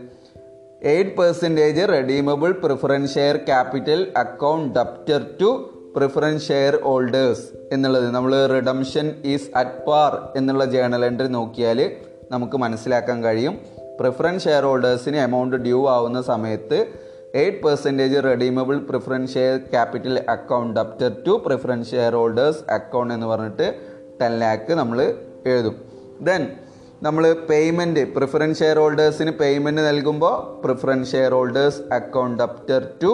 Eight 0.83 1.17
percentage 1.17 1.89
redeemable 1.89 2.53
preference 2.53 3.15
share 3.15 3.37
capital 3.37 4.13
account 4.17 4.79
debtor 4.79 5.23
to 5.41 5.51
preference 5.97 6.49
share 6.49 6.75
holders 6.83 7.47
എന്നുള്ളത്. 7.73 8.11
നമ്മൾ 8.11 8.47
റിഡംഷൻ 8.47 9.07
ഈസ് 9.25 9.49
അറ്റ് 9.57 9.85
പാർ 9.87 10.13
എന്നുള്ള 10.37 10.65
ജേണൽ 10.65 11.05
എൻട്രി 11.05 11.27
നോക്കിയാൽ 11.27 11.79
നമുക്ക് 12.31 12.57
മനസ്സിലാക്കാൻ 12.57 13.25
കഴിയും. 13.25 13.55
പ്രിഫറൻസ് 14.01 14.45
ഷെയർ 14.45 14.65
ഹോൾഡേഴ്സിന് 14.65 15.17
എമൗണ്ട് 15.17 15.57
ഡ്യൂ 15.57 15.89
ആവുന്ന 15.89 16.23
സമയത്ത് 16.23 16.79
eight 17.35 17.63
percentage 17.63 18.25
redeemable 18.25 18.77
preference 18.79 19.35
share 19.35 19.57
capital 19.57 20.25
account 20.29 20.81
debtor 20.81 21.11
to 21.27 21.43
preference 21.47 21.91
share 21.91 22.15
holders 22.15 22.63
account 22.71 23.15
എന്ന് 23.15 23.27
പറഞ്ഞിട്ട് 23.27 23.67
ടെൻ 24.21 24.39
ലാക്ക് 24.39 24.73
നമ്മൾ 24.73 25.01
എഴുതും. 25.47 25.77
ദെൻ 26.21 26.45
നമ്മൾ 27.03 27.33
പേയ്മെന്റ് 27.51 28.15
പ്രിഫറൻസ് 28.15 28.59
ഷെയർ 28.59 28.79
ഹോൾഡേഴ്സിന് 28.79 29.31
പേയ്മെന്റ് 29.31 29.83
നൽകുമ്പോൾ 29.83 30.63
preference 30.63 31.13
share 31.13 31.33
holders 31.33 31.83
account 31.93 32.43
debtor 32.43 32.89
to 33.03 33.13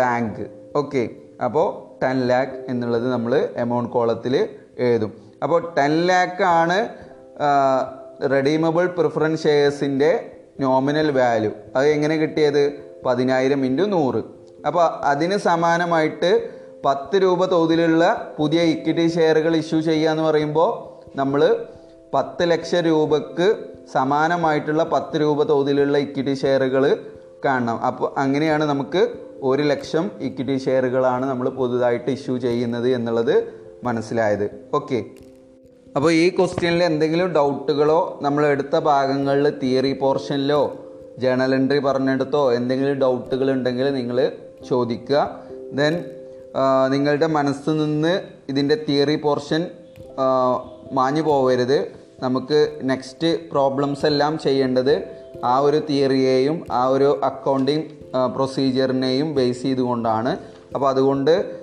bank 0.00 0.42
okay 0.76 1.04
അപ്പോൾ 1.42 1.98
ടെൻ 2.02 2.28
ലാക്ക് 2.28 2.52
എന്നുള്ളത് 2.68 3.12
നമ്മൾ 3.12 3.48
എമൗണ്ട് 3.56 3.90
കോളത്തിൽ 3.90 4.48
എഴുതും. 4.78 5.12
അപ്പോൾ 5.42 5.74
ടെൻ 5.78 6.10
ആണ് 6.42 6.88
റെഡീമബിൾ 8.30 8.86
പ്രിഫറൻസ് 8.86 9.42
ഷെയർസിന്റെ 9.42 10.30
നോമിനൽ 10.60 11.10
വാല്യൂ 11.10 11.50
അത് 11.76 11.86
എങ്ങനെ 11.86 12.16
കിട്ടിയത്? 12.16 12.72
പതിനായിരം 13.06 13.66
ഇന്റു 13.66 13.82
നൂറ്. 13.82 14.22
അപ്പോൾ 14.66 15.04
അതിന് 15.04 15.36
സമാനമായിട്ട് 15.36 16.50
പത്ത് 16.84 17.22
രൂപ 17.22 17.44
തോതിലുള്ള 17.44 18.34
പുതിയ 18.38 18.62
ഇക്വിറ്റി 18.62 19.08
ഷെയറുകൾ 19.08 19.56
ഇഷ്യൂ 19.56 19.80
ചെയ്യുക 19.80 20.10
എന്ന് 20.10 20.22
പറയുമ്പോൾ 20.22 20.94
നമ്മൾ 21.16 21.66
പത്ത് 22.14 22.50
ലക്ഷം 22.50 22.80
രൂപക്ക് 22.80 23.56
സമാനമായിട്ടുള്ള 23.92 24.82
പത്ത് 24.82 25.20
രൂപ 25.20 25.42
തോതിലുള്ള 25.42 25.98
ഇക്വിറ്റി 25.98 26.34
ഷെയറുകൾ 26.34 26.96
കാണണം. 27.44 27.82
അപ്പോൾ 27.82 28.14
അങ്ങനെയാണ് 28.20 28.64
നമുക്ക് 28.64 29.08
ഒരു 29.48 29.62
ലക്ഷം 29.62 30.04
ഇക്വിറ്റി 30.26 30.56
ഷെയറുകളാണ് 30.64 31.24
നമ്മൾ 31.30 31.46
പുതുതായിട്ട് 31.58 32.10
ഇഷ്യൂ 32.16 32.34
ചെയ്യുന്നത് 32.46 32.88
എന്നുള്ളത് 32.88 33.34
മനസ്സിലായത്. 33.84 34.46
ഓക്കെ 34.74 34.98
അപ്പോൾ 35.96 36.10
ഈ 36.12 36.24
ക്വസ്റ്റ്യനിൽ 36.36 36.82
എന്തെങ്കിലും 36.84 37.28
ഡൗട്ടുകളോ 37.32 37.98
നമ്മൾ 38.22 38.42
എടുത്ത 38.46 38.76
ഭാഗങ്ങളിൽ 38.88 39.46
തിയറി 39.62 39.92
പോർഷനിലോ 40.02 40.62
ജേണൽ 41.18 41.52
എൻട്രി 41.54 41.78
പറഞ്ഞെടുത്തോ 41.78 42.42
എന്തെങ്കിലും 42.52 42.96
ഡൗട്ടുകൾ 43.00 43.48
ഉണ്ടെങ്കിൽ 43.50 43.86
നിങ്ങൾ 43.98 44.18
ചോദിക്കുക. 44.68 45.18
ദെൻ 45.72 45.94
നിങ്ങളുടെ 46.94 47.28
മനസ്സിൽ 47.36 47.74
നിന്ന് 47.76 48.14
ഇതിന്റെ 48.48 48.76
തിയറി 48.88 49.16
പോർഷൻ 49.16 49.62
മാഞ്ഞു 50.92 51.22
പോവരുത്. 51.22 51.78
നമുക്ക് 52.22 52.58
നെക്സ്റ്റ് 52.90 53.30
പ്രോബ്ലംസ് 53.52 54.04
എല്ലാം 54.06 54.34
ചെയ്യേണ്ടത് 54.38 54.94
ആ 55.44 55.54
ഒരു 55.58 55.78
തിയറിയെയും 55.90 56.56
ആ 56.72 56.82
ഒരു 56.86 57.08
അക്കൗണ്ടിങ് 57.24 57.86
പ്രൊസീജിയറിനെയും 58.34 59.34
ബേസ് 59.34 59.62
ചെയ്തുകൊണ്ടാണ്. 59.62 60.36
അപ്പോൾ 60.74 60.88
അതുകൊണ്ട് 60.88 61.54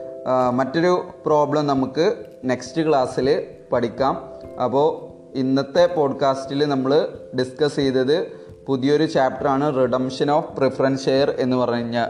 മറ്റൊരു 0.54 1.06
പ്രോബ്ലം 1.26 1.68
നമുക്ക് 1.68 2.16
നെക്സ്റ്റ് 2.46 2.88
ക്ലാസ്സിൽ 2.88 3.44
പഠിക്കാം. 3.74 4.30
അപ്പോൾ 4.64 5.12
ഇന്നത്തെ 5.38 5.86
പോഡ്കാസ്റ്റിൽ 5.86 6.66
നമ്മൾ 6.66 7.08
ഡിസ്കസ് 7.40 7.76
ചെയ്തത് 7.76 8.42
പുതിയൊരു 8.68 9.06
ചാപ്റ്ററാണ് 9.06 9.76
റിഡംഷൻ 9.76 10.32
ഓഫ് 10.32 10.58
പ്രിഫറൻസ് 10.58 11.06
ഷെയർ 11.06 11.36
എന്ന് 11.40 11.58
പറഞ്ഞ 11.58 12.06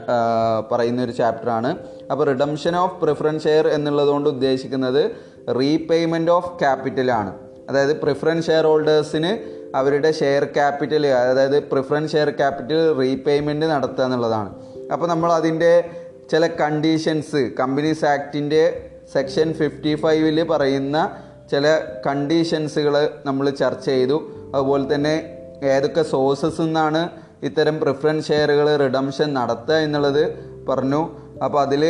പറയുന്ന 0.72 1.04
ഒരു 1.04 1.12
ചാപ്റ്ററാണ് 1.12 1.78
അപ്പോൾ 2.12 2.24
റിഡംഷൻ 2.24 2.76
ഓഫ് 2.76 3.02
പ്രിഫറൻസ് 3.02 3.44
ഷെയർ 3.44 3.68
എന്നുള്ളതുകൊണ്ട് 3.68 4.30
ഉദ്ദേശിക്കുന്നത് 4.30 5.12
റീപേയ്മെന്റ് 5.60 6.32
ഓഫ് 6.32 6.60
ക്യാപിറ്റലാണ് 6.60 7.34
അതായത് 7.70 8.02
പ്രിഫറൻസ് 8.02 8.48
ഷെയർ 8.48 8.66
ഹോൾഡേഴ്സിന് 8.66 9.61
അവരുടെ 9.76 10.12
ഷെയർ 10.12 10.44
ക്യാപിറ്റൽ 10.58 11.08
അതായത് 11.08 11.58
പ്രിഫറൻസ് 11.72 12.12
ഷെയർ 12.12 12.30
ക്യാപിറ്റൽ 12.30 12.80
റീപേയ്മെന്റ് 13.02 13.66
നടത്തുക 13.66 14.04
എന്നുള്ളതാണ്. 14.04 14.50
അപ്പോൾ 14.94 15.08
നമ്മൾ 15.08 15.34
അതിന്റെ 15.34 15.74
ചില 16.32 16.48
കണ്ടീഷൻസ് 16.48 17.42
കമ്പനീസ് 17.60 18.06
ആക്ടിന്റെ 18.06 18.64
സെക്ഷൻ 19.14 19.54
ഫിഫ്റ്റി 19.54 19.94
ഫൈവിൽ 19.96 20.38
പറയുന്ന 20.44 20.98
ചില 21.52 21.66
കണ്ടീഷൻസുകൾ 22.08 22.96
നമ്മൾ 23.26 23.50
ചർച്ച 23.62 23.86
ചെയ്തു. 23.86 24.18
അതുപോലെ 24.56 24.96
തന്നെ 24.96 25.16
ഏതൊക്കെ 25.74 26.04
സോഴ്സസ് 26.14 26.62
നിന്നാണ് 26.62 27.02
ഇത്തരം 27.48 27.76
പ്രിഫറൻസ് 27.80 28.28
ഷെയറുകൾ 28.28 28.68
റിഡംഷൻ 28.84 29.34
നടത്തുക 29.34 29.78
എന്നുള്ളത് 29.86 30.24
പറഞ്ഞു. 30.70 31.02
അപ്പോൾ 31.46 31.60
അതിൽ 31.62 31.84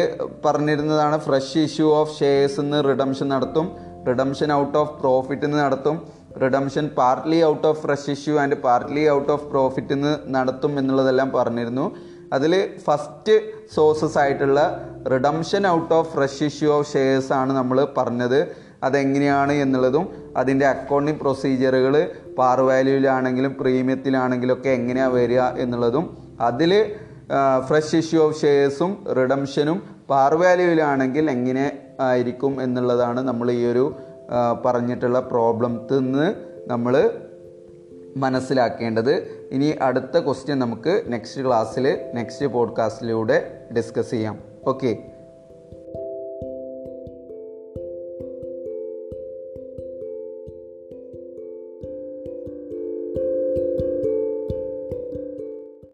പറഞ്ഞിരുന്നതാണ് 0.46 1.17
ഫ്രഷ് 1.20 1.60
ഇഷ്യൂ 1.67 1.88
ഓഫ് 2.00 2.20
ഷെയർസ് 2.20 2.62
നിന്ന് 2.62 2.80
റിഡംഷൻ 2.89 3.28
നടത്തും 3.30 3.67
റിഡംഷൻ 4.08 4.50
ഔട്ട് 4.54 4.78
ഓഫ് 4.78 4.94
പ്രോഫിറ്റ് 5.02 5.46
നിന്ന് 5.46 5.60
നടത്തും. 5.63 5.96
Redemption 6.44 6.86
partly 7.00 7.39
out 7.52 7.65
of 7.70 7.80
fresh 7.84 8.10
issue 8.15 8.36
and 8.44 8.58
partly 8.65 9.04
out 9.15 9.32
of 9.36 9.46
profit 9.52 9.96
നിന്ന് 9.96 10.13
നടത്തും 10.36 10.74
എന്നുള്ളതെല്ലാം 10.80 11.30
പറഞ്ഞിരുന്നു. 11.38 11.86
അതിൽ 12.36 12.54
ഫസ്റ്റ് 12.86 13.34
സോഴ്സസ് 13.76 14.17
ആയിട്ടുള്ള 14.24 14.60
redemption 15.13 15.63
out 15.76 15.94
of 16.00 16.10
fresh 16.15 16.44
issue 16.50 16.70
of 16.78 16.89
shares 16.94 17.32
ആണ് 17.39 17.52
നമ്മൾ 17.60 17.78
പറഞ്ഞത്. 17.98 18.39
അതെങ്ങനെയാണ് 18.88 19.54
എന്നുള്ളതും 19.63 20.06
അതിന്റെ 20.41 20.65
അക്കൗണ്ടിങ് 20.74 21.20
പ്രൊസീജിയറുകൾ 21.24 21.96
പാർ 22.38 22.60
വാല്യൂവിലാണെങ്കിലും 22.70 23.52
പ്രീമിയത്തിലാണെങ്കിലും 23.60 24.54
ഒക്കെ 24.58 24.72
എങ്ങനെയാണ് 24.80 25.13
വരിക 25.17 25.41
എന്നുള്ളതും 25.63 26.06
അതിൽ 26.48 26.72
ഫ്രഷ് 27.67 27.98
ഇഷ്യൂ 28.02 28.20
ഓഫ് 28.28 28.39
ഷെയർസും 28.41 28.91
റിഡംഷനും 29.20 29.78
പാർ 30.10 30.34
വാല്യൂവിലാണെങ്കിൽ 30.41 31.26
എങ്ങനെ 31.36 31.65
ആയിരിക്കും 32.08 32.54
എന്നുള്ളതാണ് 32.62 33.22
നമ്മൾ 33.22 33.48
ഈ 33.52 33.62
ഒരു 33.65 33.86
പറഞ്ഞിട്ടുള്ള 34.65 35.20
പ്രോബ്ലത്തിൽ 35.20 36.00
നിന്ന് 36.00 36.34
നമ്മൾ 36.67 37.12
മനസ്സിലാക്കേണ്ടത്. 38.17 39.13
ഇനി 39.52 39.76
അടുത്ത 39.82 40.20
ക്വസ്റ്റ്യൻ 40.20 40.60
നമുക്ക് 40.60 41.04
നെക്സ്റ്റ് 41.08 41.46
ക്ലാസ്സിൽ 41.46 41.98
നെക്സ്റ്റ് 42.15 42.46
പോഡ്കാസ്റ്റിലൂടെ 42.46 43.67
ഡിസ്കസ് 43.78 44.12
ചെയ്യാം. 44.12 44.39
ഓക്കെ 44.67 45.11